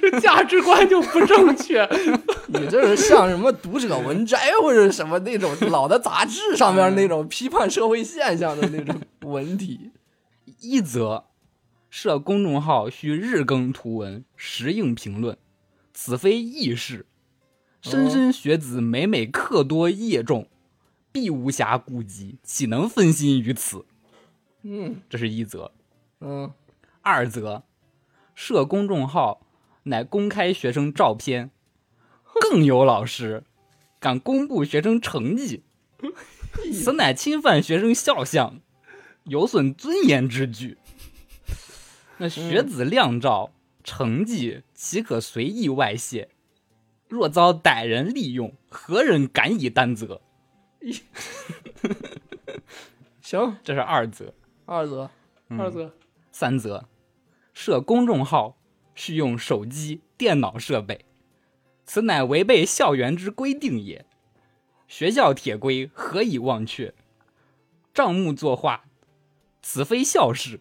[0.00, 1.86] 这 价值观就不正确。
[2.48, 9.90] 你这是像什么读者文摘或者什么那种老的杂志上面那种批判社会现象的那种文体。
[10.60, 11.24] 一则，
[11.90, 15.36] 设公众号需日更图文，时应评论，
[15.92, 17.06] 此非易事。
[17.82, 20.46] 莘莘学子每每课多业重，
[21.10, 23.86] 必无暇顾及，岂能分心于此？
[24.62, 25.72] 嗯这是一则。
[26.20, 26.52] 嗯
[27.00, 27.62] 二则，
[28.34, 29.46] 设公众号
[29.84, 31.50] 乃公开学生照片，
[32.40, 33.44] 更有老师
[33.98, 35.62] 敢公布学生成绩，
[36.74, 38.60] 此乃侵犯学生肖像，
[39.24, 40.76] 有损尊严之举。
[42.18, 43.52] 那学子亮照、
[43.82, 46.28] 成绩岂可随意外泄？
[47.10, 50.22] 若遭歹人利用，何人敢以担责？
[53.20, 54.32] 行，这是二则。
[54.64, 55.10] 二则
[55.48, 55.92] 嗯二则
[56.30, 56.86] 三则，
[57.52, 58.56] 设公众号
[58.94, 61.04] 需用手机、电脑设备，
[61.84, 64.06] 此乃违背校园之规定也。
[64.86, 66.94] 学校铁规何以忘却？
[67.92, 68.84] 账目作画，
[69.60, 70.60] 此非校事。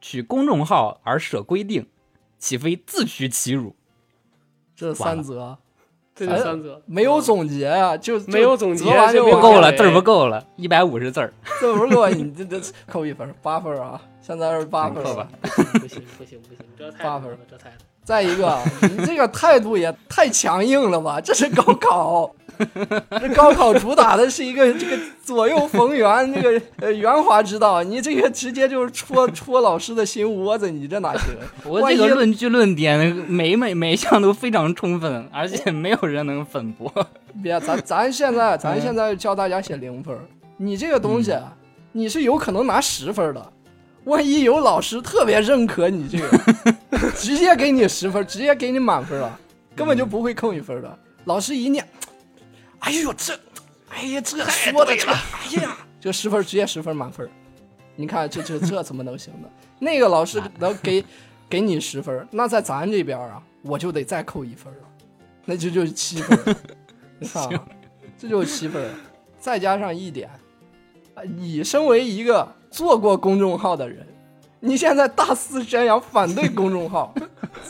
[0.00, 1.86] 取公众号而设规定，
[2.38, 3.76] 岂非自取其辱？
[4.78, 5.58] 这三则
[6.14, 11.32] 这就三则，没有总结啊，就没有总结完就就不够了，字儿不够了，一百五十字儿。
[11.60, 14.00] 这不够，你这这扣一分，八分啊！
[14.20, 15.28] 现在是八分 扣吧。
[15.42, 17.78] 不行不行不行，这太八分多了，这太多。
[18.08, 21.20] 再一个，你这个态度也太强硬了吧？
[21.20, 22.34] 这是高考，
[23.20, 27.82] 这高考主打的是一个这个左右逢源，这个呃圆滑之道。
[27.82, 31.34] 你这个直接就是戳戳老师的心窝子，你这哪行？
[31.66, 36.90] 我这个论据论点每每每项都非常充分，而且没有人能反驳。
[37.42, 40.16] 别，咱咱现在咱现在教大家写零分，
[40.56, 41.52] 你这个东西啊，
[41.92, 43.52] 你是有可能拿十分的。
[44.08, 49.38] 万一有老师特别认可你这个， 直接给你十分，直接给你满分了，
[49.76, 50.98] 根本就不会扣你分儿的。
[51.24, 51.86] 老师一念，
[52.80, 53.38] 哎呦这，
[53.90, 57.28] 哎呀这说的这，哎呀，这十分直接十分满分。
[57.96, 59.48] 你看这这这怎么能行呢？
[59.78, 61.04] 那个老师能给
[61.48, 64.88] 给你十分，那在咱这边啊，我就得再扣一分了，
[65.44, 66.56] 那这就是七分儿。
[67.18, 67.66] 你看啊，
[68.16, 68.90] 这就是七分，
[69.38, 70.34] 再加上一点，啊，
[71.24, 74.06] 你身为一个做过公众号的人，
[74.60, 77.14] 你现在大肆宣扬反对公众号，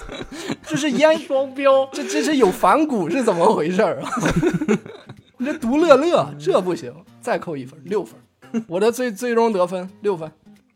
[0.66, 4.11] 这是 烟，双标，这这是有反骨是怎么回事儿啊？
[5.38, 8.14] 你 这独乐乐这不行，再扣一分，六分。
[8.66, 10.30] 我的最最终得分六分，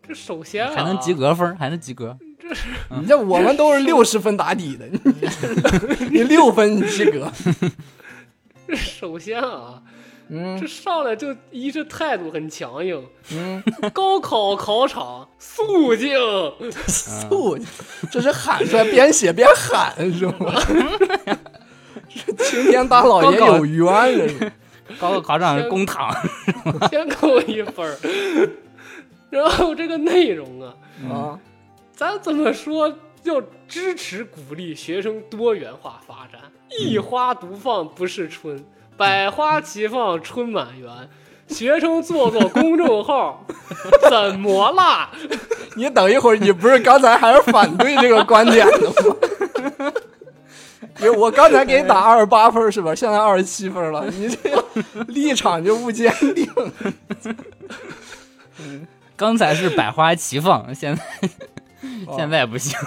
[0.06, 2.18] 这首先啊还能及，格分，还能及格。
[2.38, 2.68] 这是
[3.00, 4.86] 你这我们都是六十分打底的，
[6.10, 7.32] 你六分你及格，
[8.66, 9.82] 这首先啊，
[10.34, 13.62] 嗯这上来就一是态度很强硬，嗯，
[13.92, 16.18] 高考考场肃静，
[16.88, 17.66] 肃静，
[18.10, 20.54] 这是喊出来边写边喊是吗？
[22.08, 24.52] 这青天大老爷有冤这是。
[24.98, 26.14] 高考考场是公堂，
[26.90, 28.50] 先扣一分儿。
[29.30, 30.74] 然后这个内容啊，
[31.10, 31.38] 啊，
[31.94, 32.92] 咱怎么说？
[33.22, 36.40] 要支持鼓励学生多元化发展，
[36.80, 38.62] 一花独放不是春，
[38.96, 40.90] 百花齐放春满园。
[41.48, 43.44] 学生做做公众号，
[44.08, 45.10] 怎么啦？
[45.76, 49.92] 你等一会儿，你不是刚才还是反对这个观点的吗？
[51.00, 52.94] 因为我刚才给你打二十八分是吧？
[52.94, 54.64] 现在二十七分了，你这个
[55.08, 56.48] 立场就不坚定。
[59.14, 61.02] 刚才是百花齐放，现在
[62.06, 62.78] 哦现在不行。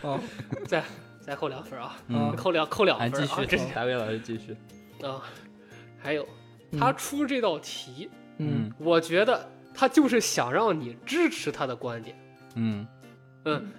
[0.00, 0.18] 哦，
[0.66, 0.82] 再
[1.20, 1.96] 再扣两分啊！
[2.08, 3.14] 嗯扣两扣两啊，分啊！
[3.14, 4.56] 继续这，大卫老师继续。
[5.02, 5.22] 啊，
[5.98, 6.26] 还有
[6.78, 12.16] 他出这道题，嗯我觉得他就是想让你支持他的观点。
[12.54, 12.86] 嗯，
[13.44, 13.70] 嗯，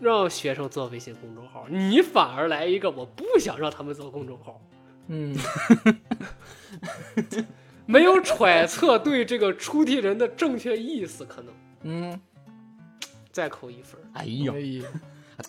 [0.00, 4.60] 让学生做微信公众号，你反而来一个我不想让他们做公众号，
[5.08, 5.36] 嗯，
[7.86, 12.20] 没有揣测对这个出题人的正确意思，可能嗯，
[13.30, 14.00] 再扣一分。
[14.14, 14.54] 哎呦。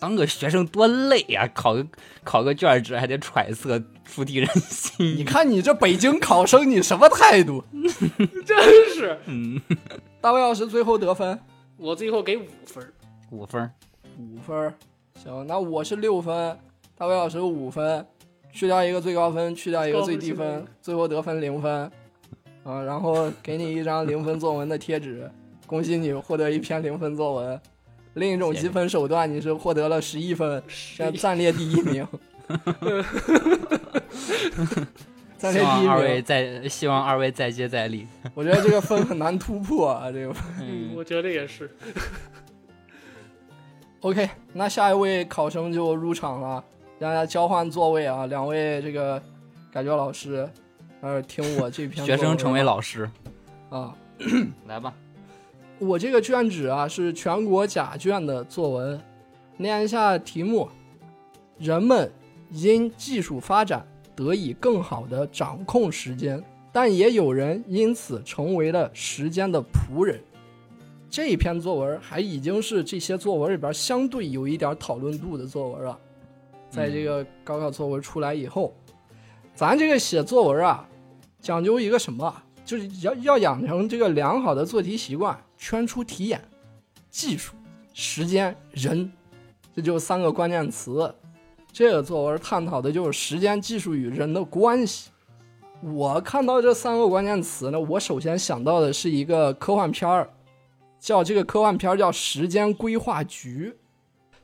[0.00, 1.86] 当个学生多累呀、考个
[2.24, 5.16] 考个卷纸还得揣测出题人心。
[5.16, 7.62] 你 看你这北京考生，你什么态度？
[8.44, 8.56] 真
[8.94, 9.60] 是，嗯，
[10.20, 11.38] 大卫老师最后得分
[11.76, 12.92] 我最后给五分儿。
[13.30, 13.72] 五分儿。
[14.18, 14.72] 五分，
[15.22, 16.58] 行，那我是六分，
[16.96, 18.06] 大卫老师五分，
[18.50, 21.70] 去掉一个最高分，去掉一个最低分分，最后得分零分，
[22.64, 25.30] 啊，然后给你一张零分作文的贴纸，
[25.66, 27.60] 恭喜你获得一篇零分作文。
[28.16, 32.06] 另一种积分手段，你是获得了十一分，现在暂列第一名。
[35.36, 38.06] 暂列第希望一二位名，再希望二位再接再厉。
[38.34, 40.34] 我觉得这个分很难突破啊，这个。
[40.60, 41.70] 嗯，我觉得也是。
[44.00, 46.64] OK，那下一位考生就入场了，
[46.98, 49.22] 让大家交换座位啊，两位这个
[49.70, 50.48] 改卷老师，
[51.02, 53.10] 呃，听我这篇学生成为老老师，
[53.68, 53.94] 啊。
[54.66, 54.94] 来吧。
[55.78, 58.98] 我这个卷纸啊是全国甲卷的作文，
[59.58, 60.68] 念一下题目：
[61.58, 62.10] 人们
[62.50, 70.18] 因技术发展得以更好的掌控时间，但也有人因此成为了时间的仆人。
[71.10, 75.98] 这篇作文还已经是这些作文里边相对有一点讨论度的作文了。
[76.70, 78.74] 在这个高考作文出来以后，
[79.54, 80.88] 咱这个写作文啊，
[81.40, 82.34] 讲究一个什么？
[82.64, 86.40] 就是要要养成这个良好的做题习惯，圈出题眼，
[87.10, 87.54] 技术、
[87.92, 89.12] 时间、人，
[89.74, 91.14] 这就三个关键词。
[91.72, 95.10] 这个作文探讨的就是时间、技术与人的关系。
[95.82, 100.30] 我看到这三个关键词呢，我首先想到的是一个科幻片儿，
[100.98, 103.70] 叫这个科幻片儿叫《时间规划局》。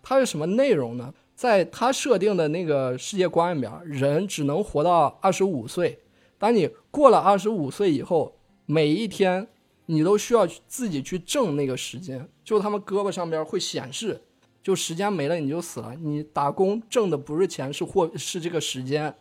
[0.02, 1.14] 它是什么内容呢？
[1.34, 5.98] 在它设定的那个世界观里边，人只能活到二十五岁。
[6.38, 8.36] 当你过了二十五岁以后，
[8.66, 9.48] 每一天
[9.86, 14.20] 你都需要自己去挣那个时间，就他们胳膊上边会显示，
[14.62, 15.94] 就时间没了你就死了。
[15.94, 19.14] 你打工挣的不是钱，是货，是这个时间，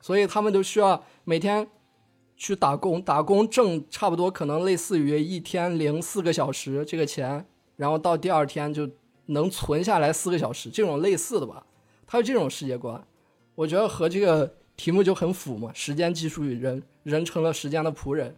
[0.00, 1.68] 所以他们都需要每天
[2.36, 8.88] 去打工，打工挣差不多可能类似于一天零四个小时这个钱，然后到第二天就
[9.26, 11.66] 能存下来四个小时，这种类似的吧，
[12.06, 13.06] 它是这种世界观，
[13.54, 14.54] 我觉得和这个。
[14.74, 18.34] 题目就很符嘛，时间、技术与人，人成了时间的仆人。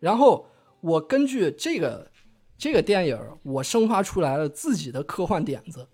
[0.00, 0.44] 然后
[0.80, 2.10] 我根据这个
[2.56, 5.86] 这个电影，我生发出来了自己的科幻点子。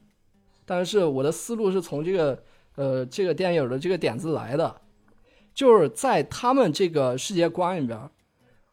[0.65, 2.43] 但是我的思路是从这个
[2.77, 4.81] 呃这个电影的这个点子来的，
[5.55, 7.99] 就是在他们这个世界观里边。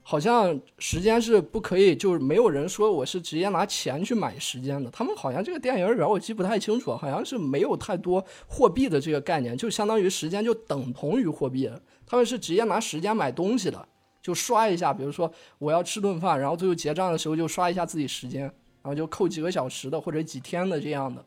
[0.03, 4.89] 好像时间是不可以，就是没有人说我是直接拿钱去买时间的。
[4.89, 11.70] 他们好像这个电影里边我记不太清楚，好像是没有太多货币的这个概念，就相当于时间就等同于货币。
[12.03, 13.88] 他们是直接拿时间买东西的，
[14.22, 21.24] 就刷一下，比如说我要吃顿饭，然后最后结账的时候就刷一下自己时间，然后就扣几个小时的或者几天的这样的。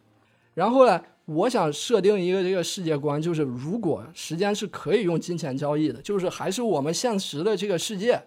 [0.54, 8.22] 然后呢，我想设定一个这个世界观，就是如果时间是可以用金钱交易的，就是还是我们现实的这个世界。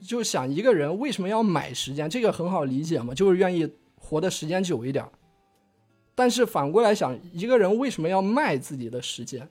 [0.00, 5.04] 就想一个人为什么要买时间，这个很好理解嘛，就是愿意活的时间久一点。
[6.14, 9.48] 但是反过来想，一个人为什么要卖自己的时间？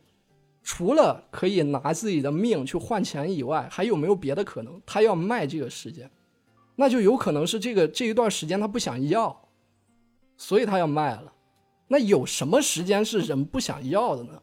[0.63, 4.81] 除了可以拿自己的命去换钱以外，还有没有别的可能？
[4.85, 6.09] 他要卖这个时间，
[6.75, 9.49] 那就有可能是这个这一段时间他不想要，
[10.37, 11.33] 所以他要卖了。
[11.87, 14.41] 那有什么时间是人不想要的呢？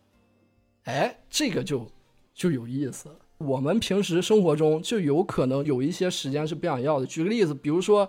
[0.85, 1.87] 哎，这个就
[2.35, 3.15] 就有意思了。
[3.39, 7.07] 我们平时生活中就有可能有一些时间是不想要的。
[7.07, 8.09] 举个例子，比如说，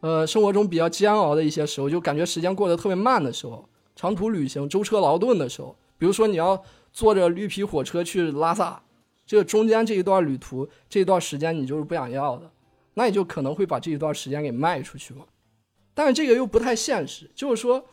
[0.00, 6.62] 呃，生活中比较煎熬的一些时候，就感觉时间过得特别慢的时候，长途旅行舟车劳顿的时候，比如说你要
[6.94, 8.80] 坐着绿皮火车去拉萨，
[9.26, 12.48] 这个中间这一段旅途这一段时间你就是不想要的，
[12.94, 15.26] 那你就可能会把这一段时间给卖出去嘛。
[15.92, 17.84] 但是这个又不太现实，就是说，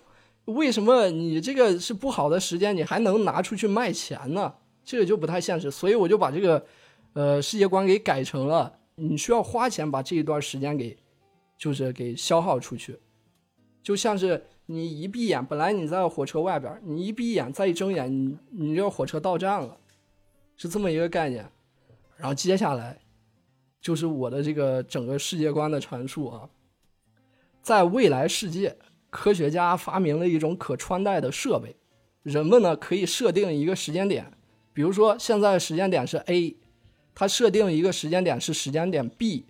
[0.45, 4.53] 为什么你这个是不好的时间，你还能拿出去卖钱呢？
[4.83, 6.65] 这个就不太现实，所以我就把这个，
[7.13, 10.95] 呃，世界观给改成了你需要花钱把这一段时间给，
[11.57, 12.99] 就是给消耗出去，
[13.81, 19.77] 就像是你一闭眼，本来你在火车外边，你一闭眼再一睁眼，你你这火车到站了，
[20.55, 21.45] 是这么一个概念。
[22.15, 22.99] 然后接下来
[23.81, 26.49] 就是我的这个整个世界观的阐述啊，
[27.61, 28.77] 在未来世界，
[29.09, 31.75] 科学家发明了一种可穿戴的设备，
[32.23, 34.31] 人们呢可以设定一个时间点。
[34.71, 36.55] 比如说，现在时间点是 A，
[37.13, 39.47] 它设定一个时间点是时间点 B，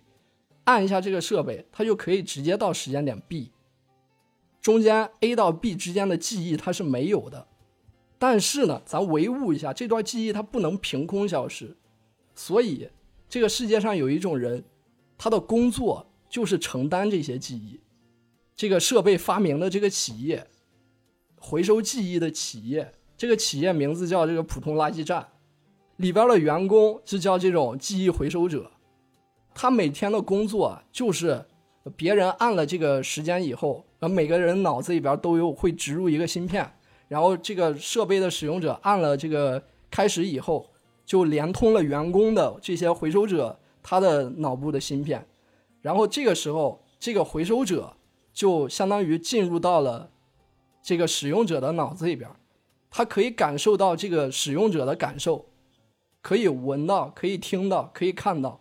[0.64, 3.52] 按一下这个设备，它就可以直接到时间点 B。
[4.62, 7.48] 中间 A 到 B 之间的记忆它是没有的，
[8.16, 11.76] 但是呢，咱唯物一下这段记忆，它不能凭空消失。
[12.34, 12.88] 所以，
[13.28, 14.64] 这个世界上有一种人，
[15.18, 17.80] 他的工作就是承担这些记忆。
[18.54, 20.46] 这个设备发明的这个企业，
[21.40, 22.94] 回收记忆的企业。
[23.16, 25.28] 这个企业名字叫这个普通垃圾站，
[25.96, 28.70] 里边的员工是叫这种记忆回收者，
[29.54, 31.46] 他每天的工作就是
[31.96, 36.68] 别人按了这个时间以后，然后每个人脑子里边都有会植入一个芯片，
[37.06, 40.72] 然后这个设备的使用者按了这个开始以后，
[41.06, 45.24] 就连通了员工的这些回收者他的脑部的芯片，
[45.82, 47.96] 然后这个时候这个回收者
[48.32, 50.10] 就相当于进入到了
[50.82, 52.28] 这个使用者的脑子里边。
[52.90, 55.46] 他可以感受到这个使用者的感受，
[56.20, 58.60] 可以闻到，可以听到，可以看到，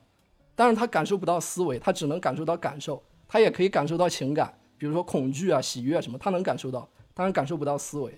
[0.53, 3.01] 但是他感受不到思维，他只能感受到感受。
[3.27, 8.11] 他也可以感受到情感，比如说恐惧啊、喜悦什么，他能感受到，当然感受不到思维。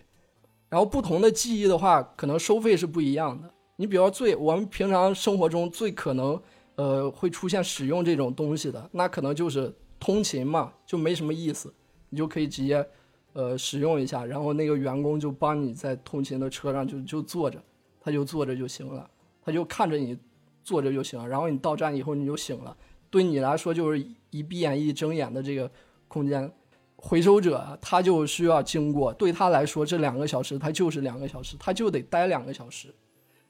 [0.69, 3.53] 然后不同的记忆的话，可能收费是不一样的。
[3.75, 6.41] 你比如说最我们平常生活中最可能
[6.75, 11.73] 呃会出现使用这种东西的，那可能就是通勤嘛，就没什么意思，
[12.09, 12.87] 你就可以直接
[13.33, 17.61] 呃使用一下，然后那个员工就帮你在通勤的车上就就坐着，
[17.99, 19.05] 他就坐着就行了，
[19.43, 20.17] 他就看着你
[20.63, 22.77] 坐着就行了，然后你到站以后你就醒了，
[23.09, 25.69] 对你来说就是一闭眼一睁眼的这个
[26.13, 26.51] 空间。
[26.95, 32.93] 回收者他就需要经过，对他来说这两个小时他就是两个小时，他就得待两个小时，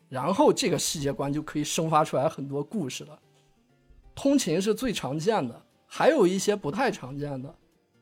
[0.09, 3.20] 然后这个世界观就可以生发出来很多故事了。
[4.16, 7.53] 通勤是最常见的，还有一些不太常见的，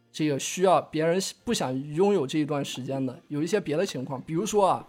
[0.09, 4.88] 这个需要别人不想拥有这一段时间的，有一些别的情况，比如说啊，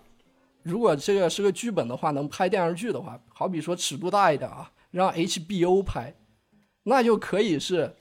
[0.62, 6.14] 如果这个是个剧本的话，能拍电视剧的话，好比说尺度大一点啊，让 HBO 拍，
[6.84, 7.96] 那就可以是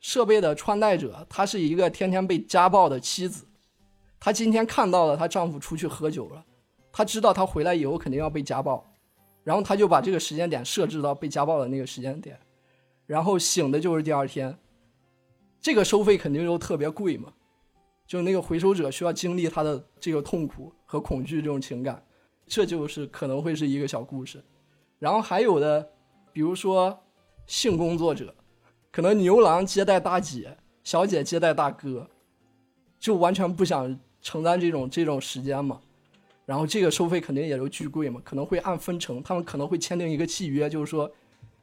[0.00, 3.44] 设备的穿戴者，她是一个天天被家暴的妻子，
[4.20, 6.44] 她今天看到了她丈夫出去喝酒了，
[6.92, 8.84] 她知道她回来以后肯定要被家暴，
[9.42, 12.38] 然后她就把这个时间点设置到被家暴的那个时间点。
[13.06, 14.58] 然后醒的就是第二天，
[15.60, 17.32] 这个收费肯定就特别贵嘛，
[18.06, 22.04] 就那个回收者需要经历他的这个痛苦和恐惧这种情感，
[22.46, 24.44] 这就是可能会是一个小故事。
[24.98, 25.88] 然后还有的，
[26.32, 26.98] 比如说
[27.46, 28.34] 性工作者，
[28.96, 32.08] 可能牛郎接待大姐，小姐接待大哥，
[32.98, 35.82] 就完全不想承担这种这种时间嘛。
[36.46, 41.12] 然后这个收费肯定也就巨贵嘛，可能会按分成，他们可能会签订一个契约，就是说。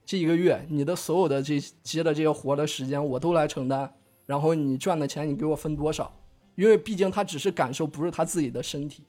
[0.06, 3.92] 这一个月，你的所有的这接的这些活的时间，我都来承担。
[4.28, 6.16] 然后你赚的钱，你给我分多少？
[6.54, 9.02] 因为毕竟他只是感受，不是他自己的身体，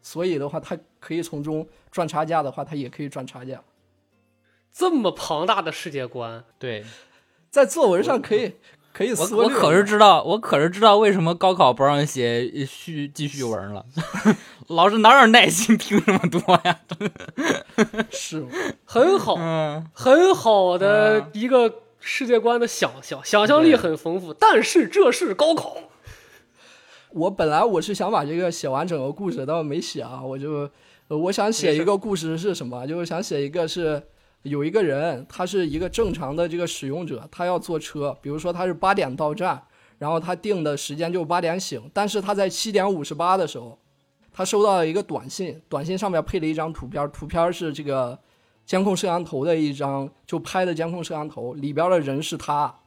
[0.00, 3.62] 所以的话，他可以从中赚差价的话，他也可以赚差价。
[4.72, 6.84] 这么庞大的世界观，对，
[7.52, 8.50] 在作文上可以
[8.94, 9.54] 可以我缩略。
[9.54, 13.84] 我可是知道，我可是知道为什么高考不让写续记叙文了。
[14.68, 16.80] 老师哪有耐心听这么多呀？
[18.10, 18.46] 是
[18.86, 24.32] 很好，嗯，很好的一个世界观的想象，想象力很丰富。
[24.32, 25.76] 但是这是高考，
[27.10, 30.22] 我本来我是想把这个写完整个故事，但我没写啊。
[30.22, 30.70] 我就
[31.08, 32.86] 呃我想写一个故事是什么？
[32.86, 34.02] 就是想写一个是
[34.42, 39.62] 有一个人，他是一个正常的这个使用者，他要坐车，比如说他是八点到站，
[39.98, 43.78] 然后他定的时间就八点醒，但是他在七点五十八的时候，
[44.32, 48.18] 他收到了一个短信，短信上面配了一张图片，图片是这个
[48.66, 52.80] 监控摄像头的一张，就拍的监控摄像头里边的人是他，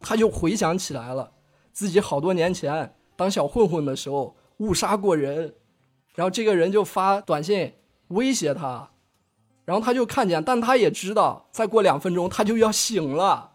[0.00, 1.32] 他就回想起来了
[1.72, 5.54] 自己好多年前当小混混的时候误杀过人，
[6.14, 7.72] 然后这个人就发短信
[8.08, 8.90] 威胁他，
[9.68, 13.50] 然后他就看见，但他也知道再过两分钟他就要醒了，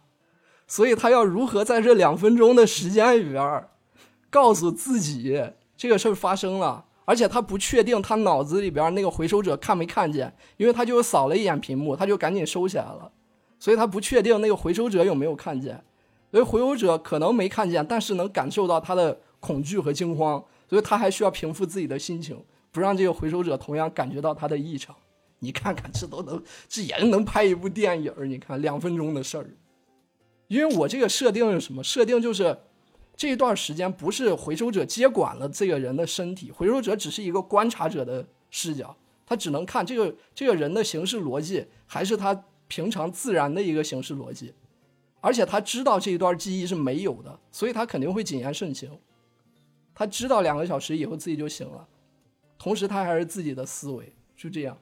[0.67, 3.71] 所以他要如何在这两分钟的时间里边儿
[4.29, 5.43] 告诉自己
[5.75, 6.85] 这个事儿发生了。
[7.05, 13.11] 而且他不确定他脑子里边那个回收者看没看见，因为他就扫了一眼屏幕，他就赶紧收起来了，
[13.57, 15.83] 所以他不确定那个回收者有没有看见，
[16.29, 22.39] 所以回收者可能没看见，但是能感受到他的恐惧和惊慌，所以他还需要平复自己的心情，
[22.71, 24.95] 不让这个回收者同样感觉到他的异常。
[25.43, 29.45] 你看看，这都能，这也能拍一部电影你看两分钟的事儿，
[30.47, 31.83] 因为我这个设定是什么？
[31.83, 32.57] 设定就是。
[33.15, 44.55] 这一段时间不是回收者接管了这个人的身体，回收者只是一个观察者的视角，他只能看这个这个人的行事逻辑还是他平常自然的一个行事逻辑，
[45.21, 48.89] 而且他知道这一段记忆是没有的，所以他肯定会谨言慎行。
[49.93, 51.87] 他知道两个小时以后自己就醒了，
[52.57, 54.75] 同时他还是自己的思维，就这样。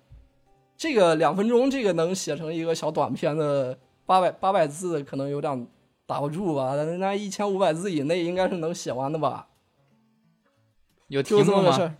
[0.82, 3.78] 这个两分钟，这个能写成一个小短片的
[4.08, 5.68] 八百八百字，可能有点。
[6.08, 6.76] 打不住吧？
[7.00, 9.48] 那一千五百字以内应该是能写完的吧？
[11.08, 11.70] 有题就这目吗？
[11.70, 11.94] 么事。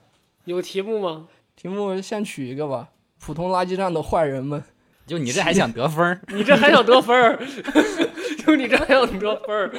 [0.44, 1.30] 有题目吗？
[1.56, 2.90] 题目先取一个吧。
[3.20, 4.62] 普通垃圾站的坏人们，
[5.08, 6.20] 就你这还想得分儿？
[6.28, 7.40] 你这还想得分儿？
[8.46, 9.72] 就你这还想得分儿？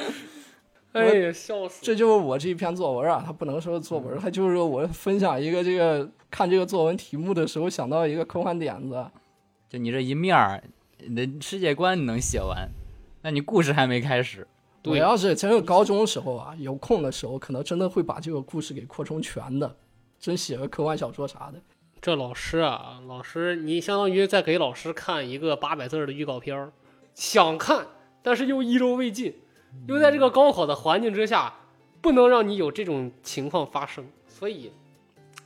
[0.93, 1.83] 哎呀，笑死！
[1.83, 3.21] 这就是我这一篇作文啊。
[3.25, 9.05] 它不能说作文，它就是我分享一个这个看这个作文题目的时候想到一个科幻点子。
[9.69, 10.63] 就你这一面儿，
[10.99, 12.69] 你的世界观你能写完，
[13.23, 14.47] 那你故事还没开始。
[14.85, 19.75] 我要是真有高中时候啊，有空的时候，可能真的会把这个故事给扩充全的，
[20.19, 21.59] 真写个科幻小说啥的。
[22.01, 26.73] 这老师啊，老师，你相当于在给老师看一个八百字的预告片儿，
[27.15, 27.87] 想看，
[28.21, 29.33] 但是又意犹未尽，
[29.87, 31.53] 又在这个高考的环境之下，
[32.01, 34.71] 不能让你有这种情况发生，所以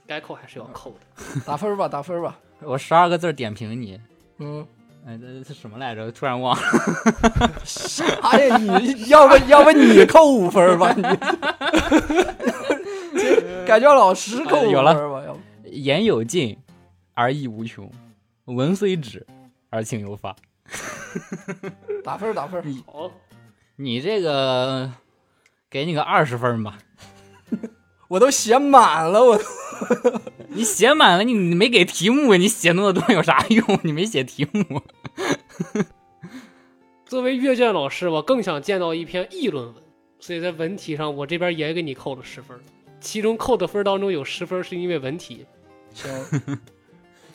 [0.06, 1.41] 该扣还是要扣的。
[1.45, 2.40] 打分吧，打分吧。
[2.62, 3.99] 我十二个字点评你，
[4.40, 4.66] 嗯，
[5.06, 6.12] 哎，这这什么来着？
[6.12, 6.64] 突然忘了。
[7.64, 8.06] 啥
[8.40, 8.58] 呀？
[8.58, 10.91] 你要不要不你扣五分吧？
[10.94, 11.04] 你
[13.20, 15.24] 这改叫老师扣五有了分吧？
[15.26, 15.40] 要不
[15.70, 16.58] 言有尽，
[17.14, 17.86] 而意无穷；
[18.45, 19.26] 文虽止，
[19.70, 20.36] 而情犹发。
[22.04, 22.64] 打分打分。
[22.88, 23.12] 好，
[23.78, 24.91] 你这个
[25.70, 26.78] 给你个二十分吧。
[28.10, 29.40] 我都写满了，我
[30.49, 33.80] 你写满了，你你没给题目，你写那么多有啥用？
[33.84, 34.82] 你没写题目。
[37.06, 39.76] 作为阅卷老师，我更想见到一篇议论文，
[40.20, 42.58] 所以在文体上我这边也给你扣了十分，
[42.99, 45.45] 其中扣的分当中有十分是因为文体。
[45.94, 46.10] 行。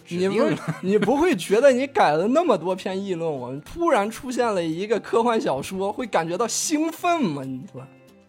[0.08, 0.50] 你不
[0.82, 7.42] 你不会觉得你改了那么多篇议论文，突然出现了一个科幻小说，会感觉到兴奋吗？
[7.44, 7.82] 你说？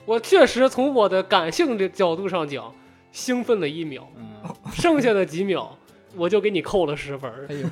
[0.05, 2.73] 我确实从我的感性的角度上讲，
[3.11, 5.77] 兴奋了一秒，嗯，剩下的几秒
[6.15, 7.31] 我就给你扣了十分。
[7.49, 7.69] 哎呦，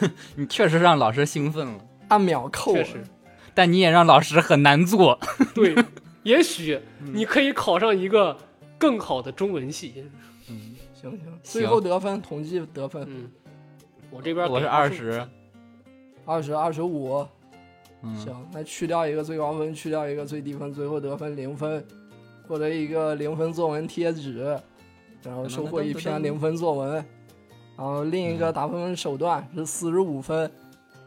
[0.36, 3.04] 你确实让老师兴奋了，按秒扣了确实，
[3.54, 5.18] 但你也让老师很难做。
[5.54, 5.74] 对，
[6.24, 6.80] 也许
[7.12, 8.36] 你可以考上一个
[8.76, 10.04] 更好的中文系。
[11.02, 13.30] 嗯，行行，最后得分统计得分嗯，
[14.10, 15.26] 我这边我是给二十，
[16.24, 17.26] 二十二十五，
[18.02, 21.84] 嗯，行，那去掉一个最高分，去掉一个最低分，最后得分零分，
[22.46, 24.58] 获得一个零分作文贴纸，
[25.22, 26.94] 然后收获一篇零分作文，
[27.76, 30.50] 然后另一个打分手段是四十五分，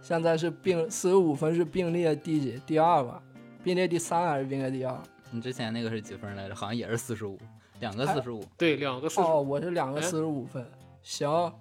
[0.01, 2.61] 现在是并四十五分是并列第几？
[2.65, 3.21] 第二吧？
[3.63, 4.97] 并列第三还是并列第二？
[5.31, 6.55] 你之前那个是几分来着？
[6.55, 7.37] 好像也是四十五，
[7.81, 8.41] 两个四十五。
[8.57, 10.65] 对两个四十、哦，我是两个哎四十五分，
[11.03, 11.53] 行，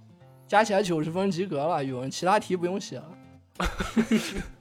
[0.47, 3.09] 加起来九十分及格了，语文其他题不用写了。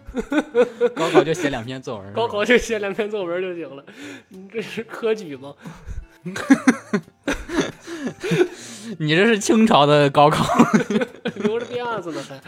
[0.95, 2.11] 高考就写两篇作文。
[2.13, 3.85] 高考就写两篇作文就行了。
[4.29, 5.53] 你这是科举吗？
[8.97, 10.43] 你这是清朝的高考。
[11.35, 12.41] 留着辫子呢还。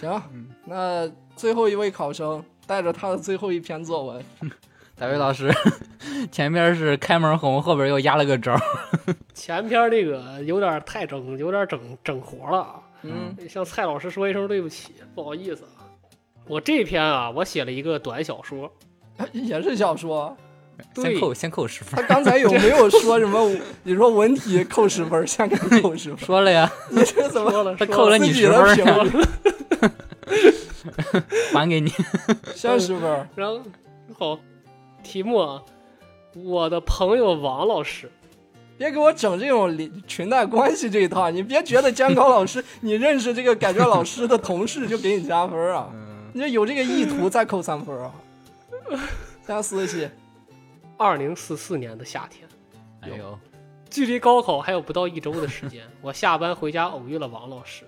[0.00, 0.22] 行，
[0.64, 1.06] 那
[1.36, 4.24] 最后一位考生带着他的最后一篇作文，
[4.96, 5.52] 大卫老师，
[6.30, 8.52] 前边是开门红，后边又压了个轴。
[9.34, 12.74] 前篇这个有点太整，有点整整活了啊。
[13.02, 15.82] 嗯，向蔡老师说一声对不起，不好意思啊。
[16.46, 18.70] 我这篇啊，我写了一个短小说，
[19.32, 20.36] 也是小说。
[20.92, 22.02] 对先扣先扣十分他。
[22.02, 23.48] 刚才有没有说什么？
[23.84, 28.76] 你说文体扣十分，先给你扣十分，说了呀， 你这怎么说了他扣了你十分？
[31.52, 31.92] 还给你。
[32.54, 33.60] 先十分，然后
[34.18, 34.38] 好，
[35.04, 35.62] 题目啊，
[36.34, 38.10] 我的朋友王老师，
[38.76, 41.30] 别给我整这种里裙带关系这一套。
[41.30, 45.90] 你别觉得监考老师，你认识这个改卷老师的同事就给你加分啊！
[45.92, 48.12] 嗯，你这有这个意图再扣三分啊！
[49.46, 50.10] 加四十七，
[50.96, 52.48] 二零四四年的夏天，
[53.02, 53.38] 哎呦，
[53.90, 57.84] 距离高考还有不到一周的时间，我下班回家偶遇了王老师。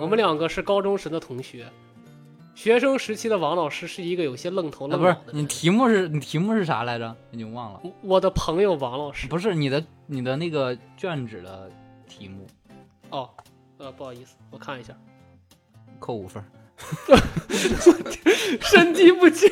[0.00, 1.66] 我们两个是高中时的同学。
[2.58, 5.42] 学生时期的王老师是一个有些愣头啊不是愣脑的人。
[5.42, 7.14] 你题目是你题目是啥来着？
[7.30, 7.80] 已经忘了。
[8.02, 9.28] 我的朋友王老师。
[9.28, 11.70] 不是你的你的那个卷纸的
[12.08, 12.44] 题目，
[13.10, 13.30] 哦，
[13.76, 14.92] 呃，不好意思，我看一下，
[16.00, 16.42] 扣五分。
[18.60, 19.48] 身体不行。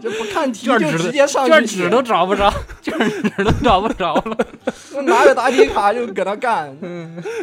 [0.00, 2.48] 这不看题就卷纸直接上去卷纸都找不着，
[2.80, 5.02] 卷纸都找不着了。
[5.02, 6.72] 拿着答题卡就搁那干，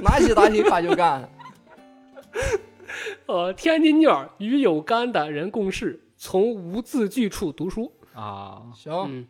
[0.04, 1.30] 拿起答题卡就干。
[3.26, 7.92] 呃，天津卷与有肝的人共事，从无字句处读书。
[8.14, 9.28] 啊，行，嗯，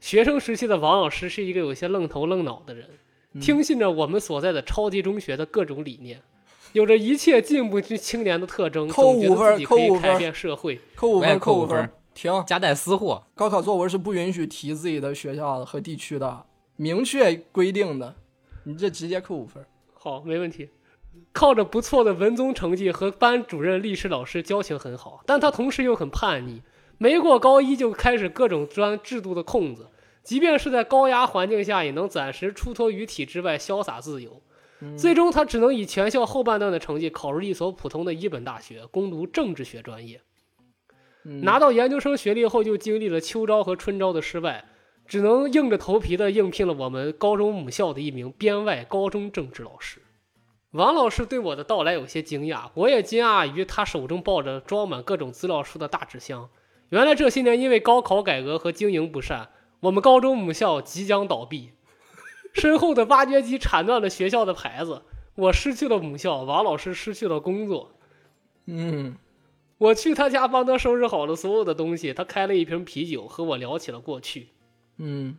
[0.00, 2.88] 学生时期的王老师是一个有些愣头愣脑的人，
[3.40, 6.22] 听信着我们所在的超级中学的各种理念，
[6.72, 10.74] 有着一切进步之青年的特征，扣五分可以扣五分改变社会。
[10.74, 12.44] 我也扣五分，扣五分扣五分，停。
[12.46, 13.24] 夹带私货。
[13.34, 16.46] 高考作文是不允许提自己的学校和地区的，
[16.76, 18.14] 明确规定的。
[18.64, 19.64] 你这直接扣五分。
[19.94, 20.68] 好，没问题。
[21.36, 26.62] 靠着不错的文综成绩和班主任、历史老师交情很好，但他同时又很叛逆，
[26.96, 29.90] 没过高一就开始各种钻制度的空子，
[30.22, 34.40] 即便是在高压环境下，也能暂时出脱于体制外，潇洒自由。
[34.96, 40.22] 最终，他只能以全校后半段的成绩考入一所普通的一本大学，攻读政治学专业。
[41.26, 44.64] 嗯拿到研究生学历后，就经历了秋招和春招的失败，
[45.06, 50.00] 只能硬着头皮的应聘了我们高中母校的一名编外高中政治老师。
[50.76, 56.50] 王老师对我的到来有些惊讶，我也惊讶于他手中抱着装满各种资料书的大纸箱。
[56.90, 59.48] 原来这些年因为高考改革和经营不善，
[59.80, 61.72] 我们高中母校即将倒闭。
[62.52, 65.02] 身后的挖掘机铲断了学校的牌子，
[65.34, 67.92] 我失去了母校，王老师失去了工作。
[68.66, 69.16] 嗯，
[69.78, 74.48] 我去他家帮他收拾好了所有的东西，他开了一瓶啤酒，和我聊起了过去。
[74.98, 75.38] 嗯，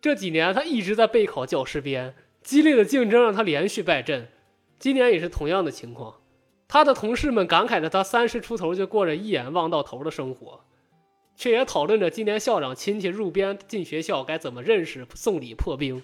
[0.00, 4.28] 这几年他一直在备考教师编，激烈的竞争让他连续败阵。
[4.78, 6.14] 今年也是同样的情况，
[6.68, 10.60] 他的同事们感慨着他三十出头就过着一眼望到头的生活，
[11.36, 16.02] 却也讨论着今年校长亲戚入编进学校该怎么认识、送礼、破冰。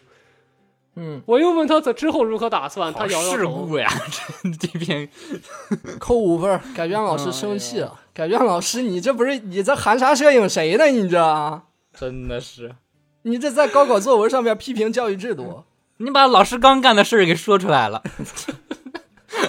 [0.97, 3.37] 嗯，我又问他这之后如何打算，他摇摇头。
[3.37, 3.91] 事故呀！
[4.45, 5.09] 这这篇
[5.99, 6.61] 扣五分。
[6.75, 8.01] 改卷老师生气了。
[8.13, 10.87] 改卷老师，你这不是你这含沙射影谁呢？
[10.87, 11.63] 你这
[11.99, 12.77] 真的是
[13.23, 15.65] 你这在高考作文上面批评教育制度，
[15.97, 18.01] 你把老师刚干的事儿给说出来了，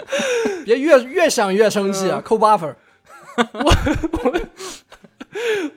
[0.65, 2.21] 别越越想越生气啊！
[2.23, 2.75] 扣八分
[3.53, 3.73] 我。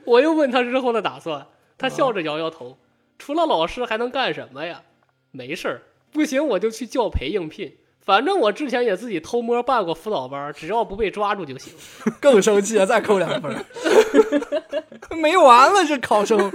[0.04, 1.46] 我又问他日后的打算，
[1.76, 2.78] 他笑着摇摇头，
[3.18, 4.82] 除了老师还能干什么呀？
[5.30, 5.82] 没事儿，
[6.12, 7.76] 不行我就去教培应聘，
[8.08, 11.74] 反正我之前也自己偷摸办过辅导班，只要不被抓住就行。
[12.18, 13.54] 更生气了，再扣两分。
[15.20, 16.50] 没完了，这考生，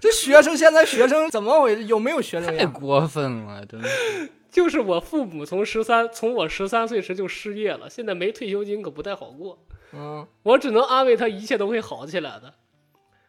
[0.00, 1.84] 这学生现在学生怎么回事？
[1.84, 2.64] 有没有学生太？
[2.64, 3.86] 过分了，真的。
[4.50, 9.58] 就是我父母从十三从我十三岁时就失业了，现在没退休金可不太好过。
[9.92, 12.54] 嗯，我只能安慰他，一切都会好起来的。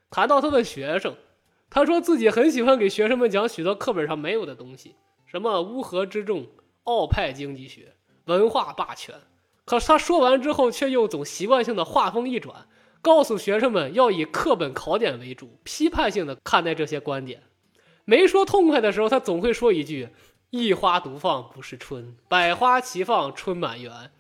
[0.10, 1.16] 谈到他的学生，
[1.70, 4.96] 他说自己很喜欢给学生们讲许多课本上没有的东西，
[5.26, 6.48] 什么乌合之众、
[6.92, 7.94] 奥派经济学、
[8.26, 9.16] 文化霸权。
[9.64, 12.68] 可是他说完之后，却又总习惯性的话锋一转，
[13.02, 17.44] 告诉学生们要以课本考点为主，批判性的看待这些观点。
[18.04, 20.10] 没说痛快的时候，他总会说一句
[20.52, 24.12] ：“一花独放不是春，百花齐放春满园。”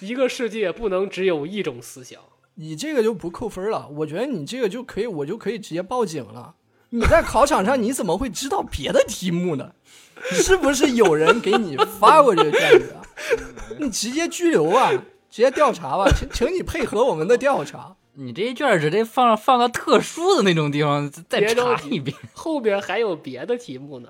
[0.00, 2.20] 一个世界不能只有一种思想。
[2.54, 6.54] 你这个就不扣分了，我觉得你这个就可以，我就可以直接报警了。
[6.90, 9.72] 你在考场上你怎么会知道别的题目呢？
[10.32, 13.02] 是不是有人给你发过这个卷子啊？
[13.78, 14.90] 你直接拘留啊，
[15.30, 17.96] 直接调查吧，请请你配合我们的调查。
[18.14, 22.16] 你这一卷儿直接放放到特殊的那种地方再别着急查一遍。
[22.32, 24.08] 后边还有别的题目呢。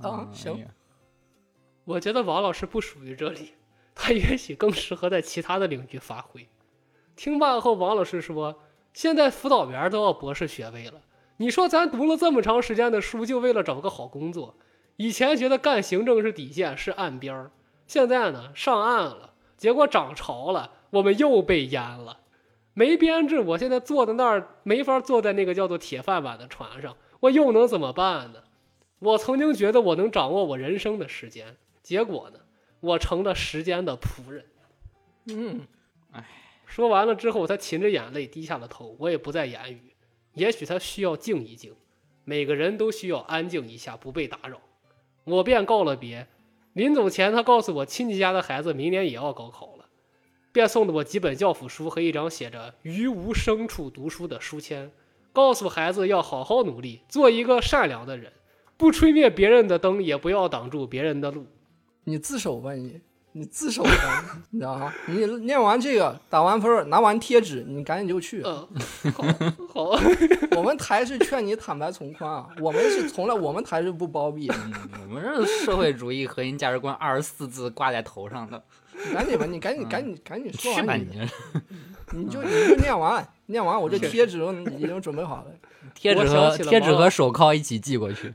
[0.00, 0.64] 啊，哎行，
[1.84, 3.54] 我觉得王老师不属于这里，
[3.96, 6.46] 他也许更适合在其他的领域发挥。
[7.16, 8.60] 听罢后，王老师说
[8.94, 11.00] ：“现在辅导员都要博士学位了，
[11.38, 14.54] 你说咱读了这么长时间的书，就为了找个好工作？
[14.98, 17.52] 以前觉得干行政是底线，是岸边儿，
[17.86, 22.18] 现在呢上岸了，结果涨潮了，我们又被淹了。
[22.74, 28.42] 没编制，我现在坐在那儿没法坐在那个叫做铁饭碗的船上，我又能怎么办呢？
[28.98, 32.40] 我曾经觉得我能掌握我人生的时间，结果呢，
[32.80, 34.44] 我成了时间的仆人。
[35.26, 35.60] 嗯，
[36.66, 38.96] 说完了之后，他噙着眼泪低下了头。
[38.98, 39.94] 我也不再言语。
[40.34, 41.76] 也许他需要静一静，
[42.24, 44.60] 每个人都需要安静一下，不被打扰。
[45.28, 46.26] 我便告了别。
[46.72, 49.86] 临走前，他告诉我，亲戚家的孩子明年也要高考了，
[50.52, 54.92] 便送了我几本教辅书和一张写着“于无声处读书”的书签，
[55.32, 58.32] 告诉孩子要好好努力，做一个善良的人，
[58.76, 61.46] 不吹灭别人的灯，也不要挡住别人的路。
[62.04, 63.00] 你自首吧你，
[63.32, 64.92] 你自首吧， 你知道吗？
[65.06, 68.42] 你念完这个，打完分，拿完贴纸，你赶紧就去。
[68.44, 68.66] 嗯，
[69.12, 69.24] 好，
[69.68, 70.00] 好，
[70.56, 78.62] 我们台是劝你坦白从宽啊，我们是从来我们台是不包庇我们这社会主义核心价值观二十四字挂在头上的，
[79.06, 81.04] 你赶紧吧，你赶紧赶紧赶紧说完你，
[82.12, 82.24] 你！
[82.24, 85.46] 你就你就念完，念完我这贴纸都已经准备好了。
[85.98, 88.32] 贴纸和贴纸和手铐一起寄过去。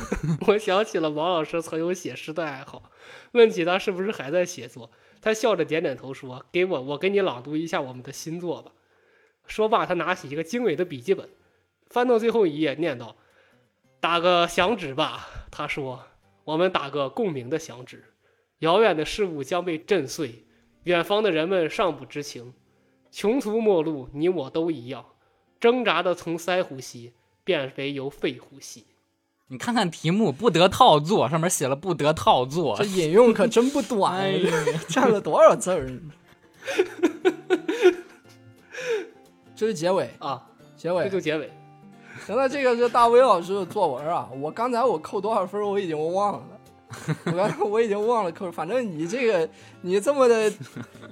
[0.46, 2.90] 我想起了王老师曾有写诗的爱好，
[3.32, 4.90] 问起他是不是还在写作，
[5.22, 8.72] 他笑着点点头说：“给我，我给你朗读一下我们的新作吧。”
[9.48, 11.28] 说罢，他拿起一个精美的笔记本，
[11.88, 13.16] 翻到最后一页，念道
[13.98, 16.02] ：“打个响指吧。”他说
[16.44, 18.04] ：“我们打个共鸣的响指。
[18.58, 20.44] 遥远的事物将被震碎，
[20.84, 22.52] 远方的人们尚不知情。
[23.10, 25.06] 穷途末路，你我都一样，
[25.60, 27.12] 挣扎的从腮呼吸
[27.44, 28.84] 变为由肺呼吸。”
[29.48, 32.84] 你看看题目，不得套作，上面写了不得套作这。
[32.84, 34.28] 引用可真不短，
[34.88, 36.00] 占了多少字儿？
[39.54, 40.44] 这是结尾，啊，
[40.76, 41.10] 结尾这。
[41.10, 41.48] 就结尾。
[42.26, 46.44] 行了，这个是大威老师的作文啊，我刚才我扣多少分儿我已经忘了，
[47.26, 49.48] 我刚才我已经忘了扣，反正你这个
[49.82, 50.52] 你这么的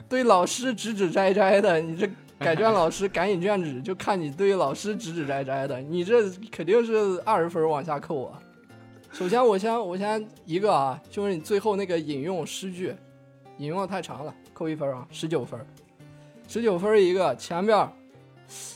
[0.09, 8.39] 对老师指指摘摘的，你这改卷老师赶你卷纸，就看你对老师指指摘摘的，你这肯定是二十分儿往下扣啊。
[9.13, 12.95] 首先，我先我先一个啊，就是你最后那个引用诗句，
[13.59, 15.65] 引用的太长了，扣一分啊，十九分儿，
[16.49, 17.89] 十九分一个，前边，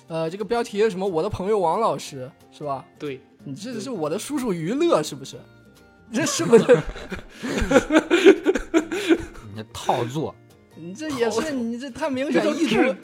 [0.07, 1.07] 呃，这个标题是什么？
[1.07, 2.85] 我的朋友王老师是吧？
[2.99, 5.37] 对，你这是我的叔叔娱乐是不是？
[6.13, 6.81] 这是不是？
[9.55, 10.33] 你套作，
[10.81, 12.95] 你这也是你这太明显，意图。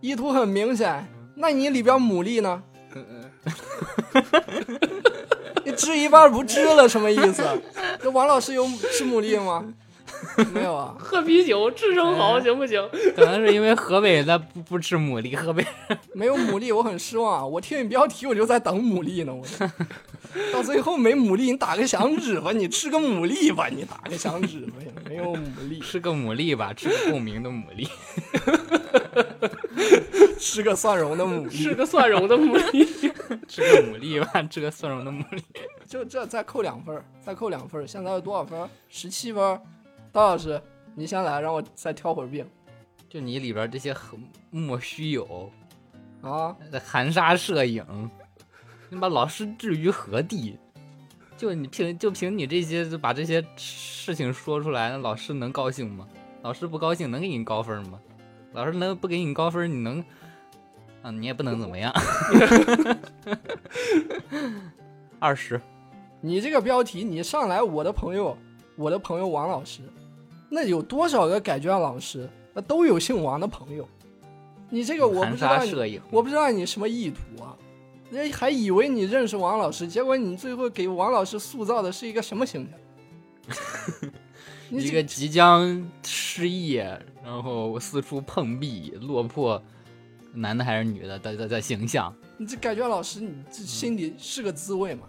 [0.00, 1.06] 意图很明显。
[1.36, 2.62] 那你里边牡蛎呢？
[5.64, 7.42] 你吃一半不吃了，什么意思？
[8.02, 9.64] 这王老师有吃牡蛎吗？
[10.52, 10.94] 没有啊。
[11.00, 12.88] 喝啤酒，吃生蚝，行不行？
[13.16, 15.64] 可能是因为河北他不不吃牡蛎，河北
[16.12, 17.50] 没有牡蛎，我很失望。
[17.50, 19.34] 我听你标题，我就在等牡蛎呢。
[19.34, 19.44] 我
[20.52, 24.72] 到最后没牡蛎，你打个响指吧，你吃个牡蛎吧，你打个响指吧，
[25.08, 25.38] 没有牡
[25.68, 27.88] 蛎，吃个牡蛎吧，吃个共鸣的牡蛎。
[30.38, 31.62] 吃个蒜蓉的牡蛎。
[31.62, 33.12] 吃个蒜蓉的牡蛎。
[33.48, 35.42] 吃个牡蛎吧，吃个蒜蓉的牡蛎。
[35.86, 38.68] 就这再扣两分，再扣两分，现在有多少分？
[38.88, 39.60] 十七分儿。
[40.14, 40.62] 刀老师，
[40.94, 42.46] 你先来，让我再挑会儿病
[43.08, 44.16] 就你里边这些很
[44.48, 45.50] 莫须有，
[46.22, 46.56] 啊！
[46.84, 47.84] 含沙射影，
[48.88, 50.56] 你把老师置于何地？
[51.36, 56.06] 就你凭就凭你这些就把这些事情说出来，那老师能高兴吗？
[56.42, 57.98] 老师不高兴能给你高分吗？
[58.52, 59.98] 老师能不给你高分，你能
[61.02, 61.10] 啊？
[61.10, 61.92] 你也不能怎么样。
[65.18, 65.60] 二十，
[66.20, 68.38] 你这个标题，你上来我的朋友，
[68.76, 69.82] 我的朋友王老师，
[70.54, 73.88] 那有多少个改卷老师，那都有姓王的朋友。
[74.70, 76.00] 你这个我不知道你。
[76.10, 77.56] 我不知道你什么意图啊？
[78.10, 84.10] 人家还以为你认识王老师，结果你最后给王老师塑造的是一个什么形象？
[84.70, 89.60] 你这一个即将失业，然后四处碰壁、落魄，
[90.32, 95.08] 男的还是女的的的的形象，你这改卷老师，你这心里是个滋味吗？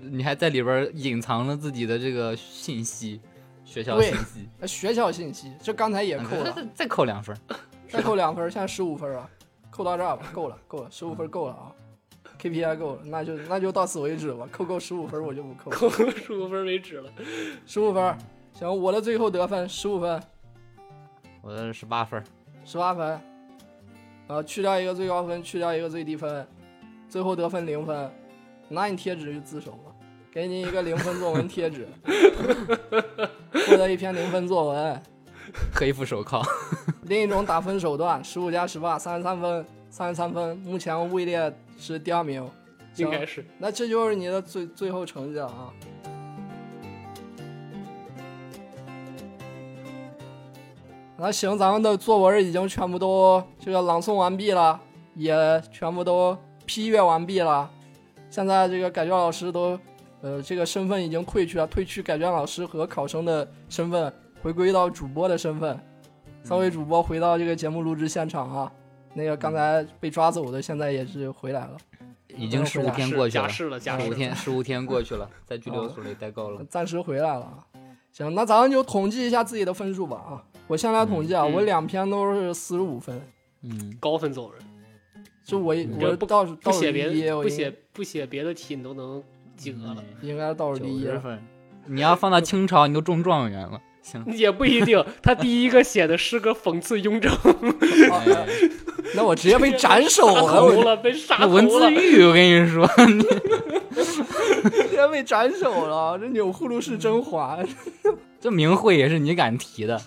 [0.00, 3.20] 你还在里边隐藏了自己的这个信息，
[3.64, 7.36] 学校信息，呃学校信息，这刚才也扣了，再再扣两分，
[7.88, 9.28] 再扣两分， 现在十五分啊，
[9.70, 11.72] 扣到这儿吧，够了，够了，十五分够了啊
[12.40, 17.10] ，KPI 够了，那就那就到此为止吧，扣够十五分我就不扣了，扣十五分为止了。
[17.66, 18.16] 十五分，
[18.52, 20.22] 行，我的最后得分十五分，
[21.42, 22.22] 我的十八分，
[22.64, 23.20] 十八分，
[24.28, 26.46] 啊，去掉一个最高分，去掉一个最低分，
[27.08, 28.10] 最后得分零分，
[28.68, 29.83] 拿你贴纸就自首吧，
[30.34, 31.86] 给你一个零分作文贴纸，
[33.68, 35.00] 获得一篇零分作文。
[35.72, 36.42] 黑副手铐，
[37.06, 42.44] 另一种打分手段，十五加十八，三十三分，三十三分，目前位列是第二名。
[42.96, 45.70] 应该是那这就是你的最最后成绩了啊。
[51.16, 54.80] 那行，咱们的作文已经全部都这个朗诵完毕了，
[55.14, 56.36] 也全部都
[56.66, 57.70] 批阅完毕了。
[58.30, 59.78] 现在这个改卷老师都，
[60.24, 64.10] 呃，这个身份已经褪去了，褪去改卷老师和考生的身份，
[64.40, 65.78] 回归到主播的身份。
[66.42, 68.72] 三位主播回到这个节目录制现场啊，
[69.12, 71.76] 那个刚才被抓走的，现在也是回来了。
[72.38, 74.08] 已经十五天过去了，假释了，假释了。
[74.08, 76.64] 十五天， 十五天过去了，在拘留所里待够了。
[76.70, 77.58] 暂时回来了啊。
[78.10, 80.42] 行，那咱们就统计一下自己的分数吧啊。
[80.66, 83.20] 我先来统计啊，嗯我两篇都是四十五分，
[83.60, 84.62] 嗯，高分走人，
[85.44, 89.22] 就我我倒数不写别的，不写不写别的题，你都能
[89.56, 89.96] 及格了。
[90.22, 91.04] 应该倒数第一。
[91.22, 91.42] 分。
[91.86, 93.80] 你要放到清朝，你都中状元了。
[94.02, 97.32] 行，也不一定，他第一个写的诗歌讽刺雍正，
[98.12, 98.46] 哎
[99.14, 101.90] 那我直接被斩首了，了，被杀头那文字。
[101.90, 102.86] 狱，我跟你说，
[103.94, 106.18] 直接被斩首了。
[106.18, 107.66] 这钮祜禄氏甄嬛
[108.40, 110.00] 这名讳也是你敢提的。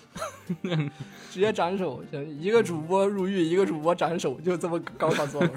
[1.30, 5.50] 直接斩首，行，一个主播入狱，一个主播斩首，就这么高考作文。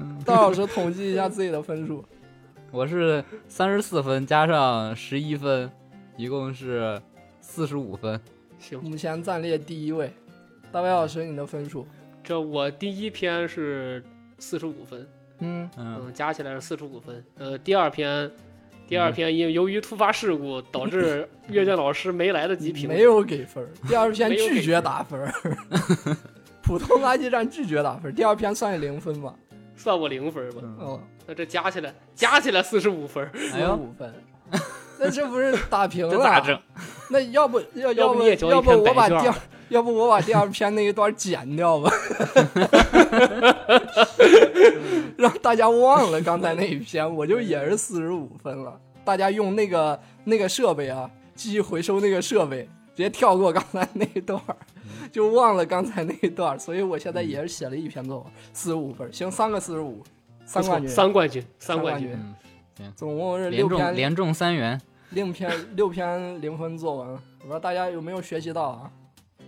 [0.24, 2.04] 道老师统计一下自己的分数，
[2.70, 5.70] 我是三十四分加上十一分，
[6.16, 7.00] 一共是
[7.40, 8.20] 四十五分。
[8.58, 10.12] 行，目前暂列第一位。
[10.72, 11.86] 大白老师，你的分数？
[12.22, 14.02] 这我第一篇是
[14.38, 15.06] 四十五分，
[15.38, 17.24] 嗯，嗯，嗯，加起来是四十五分。
[17.38, 18.30] 呃，第二篇，
[18.86, 23.66] 第二篇因由于突发事故导致 阅卷老师没来得及评，没有给分。
[23.88, 25.32] 第二篇拒绝打分儿，
[26.62, 28.14] 普通垃圾站拒绝打分。
[28.14, 29.34] 第二篇算零分吧？
[29.82, 30.60] 算我零分吧。
[30.62, 34.14] 嗯哦，那这加起来加起来四十五分，四哎呦，十五分。
[34.98, 36.40] 那这不是打平了？
[36.44, 36.60] 整？
[37.08, 39.34] 那要不要要不要不我把第二
[39.70, 41.90] 要不我把第二篇那一段剪掉吧，
[45.16, 48.78] 让大家忘了刚才那一篇，我就也是四十五分了。
[49.02, 52.68] 大家用那个那个设备啊，记忆回收那个设备，直
[53.00, 54.56] 接跳过刚才那一段儿，
[55.10, 56.58] 就忘了刚才那一段儿。
[56.58, 60.02] 所以我现在也是写了一篇作文，四十五分，行，三个四十五，
[60.44, 62.18] 三冠军，三冠军，三冠冠军。
[62.78, 64.80] 嗯，总共是六篇连中三元。
[65.10, 68.92] 六篇六篇零分作文，我不知道大家有没有学习到啊？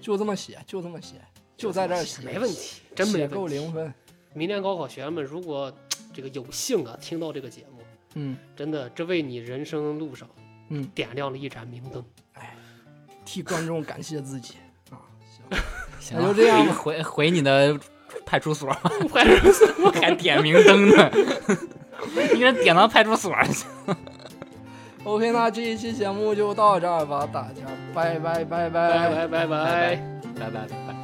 [0.01, 1.15] 就这么写，就这么写，
[1.57, 3.59] 就在这儿写，没问题，真没写够问题。
[3.59, 3.95] 零分。
[4.35, 5.73] 明年高考学员们，如果
[6.12, 7.83] 这个有幸啊听到这个节目，
[8.15, 10.29] 嗯，真的这为你人生路上
[10.70, 12.05] 嗯点亮了一盏明灯。
[13.33, 14.57] 替观众感谢自己
[14.91, 15.01] 啊！
[15.49, 15.59] 行，
[15.99, 17.75] 行那就这样吧回回 回你的
[18.27, 18.69] 派出所，
[19.11, 21.11] 派出所 还点名灯呢，
[22.35, 23.65] 你给他点到派出所去。
[25.05, 27.63] OK，那这一期节目就到这儿吧，大家
[27.95, 29.97] 拜拜拜拜拜拜拜拜。
[30.39, 31.02] 拜拜拜拜。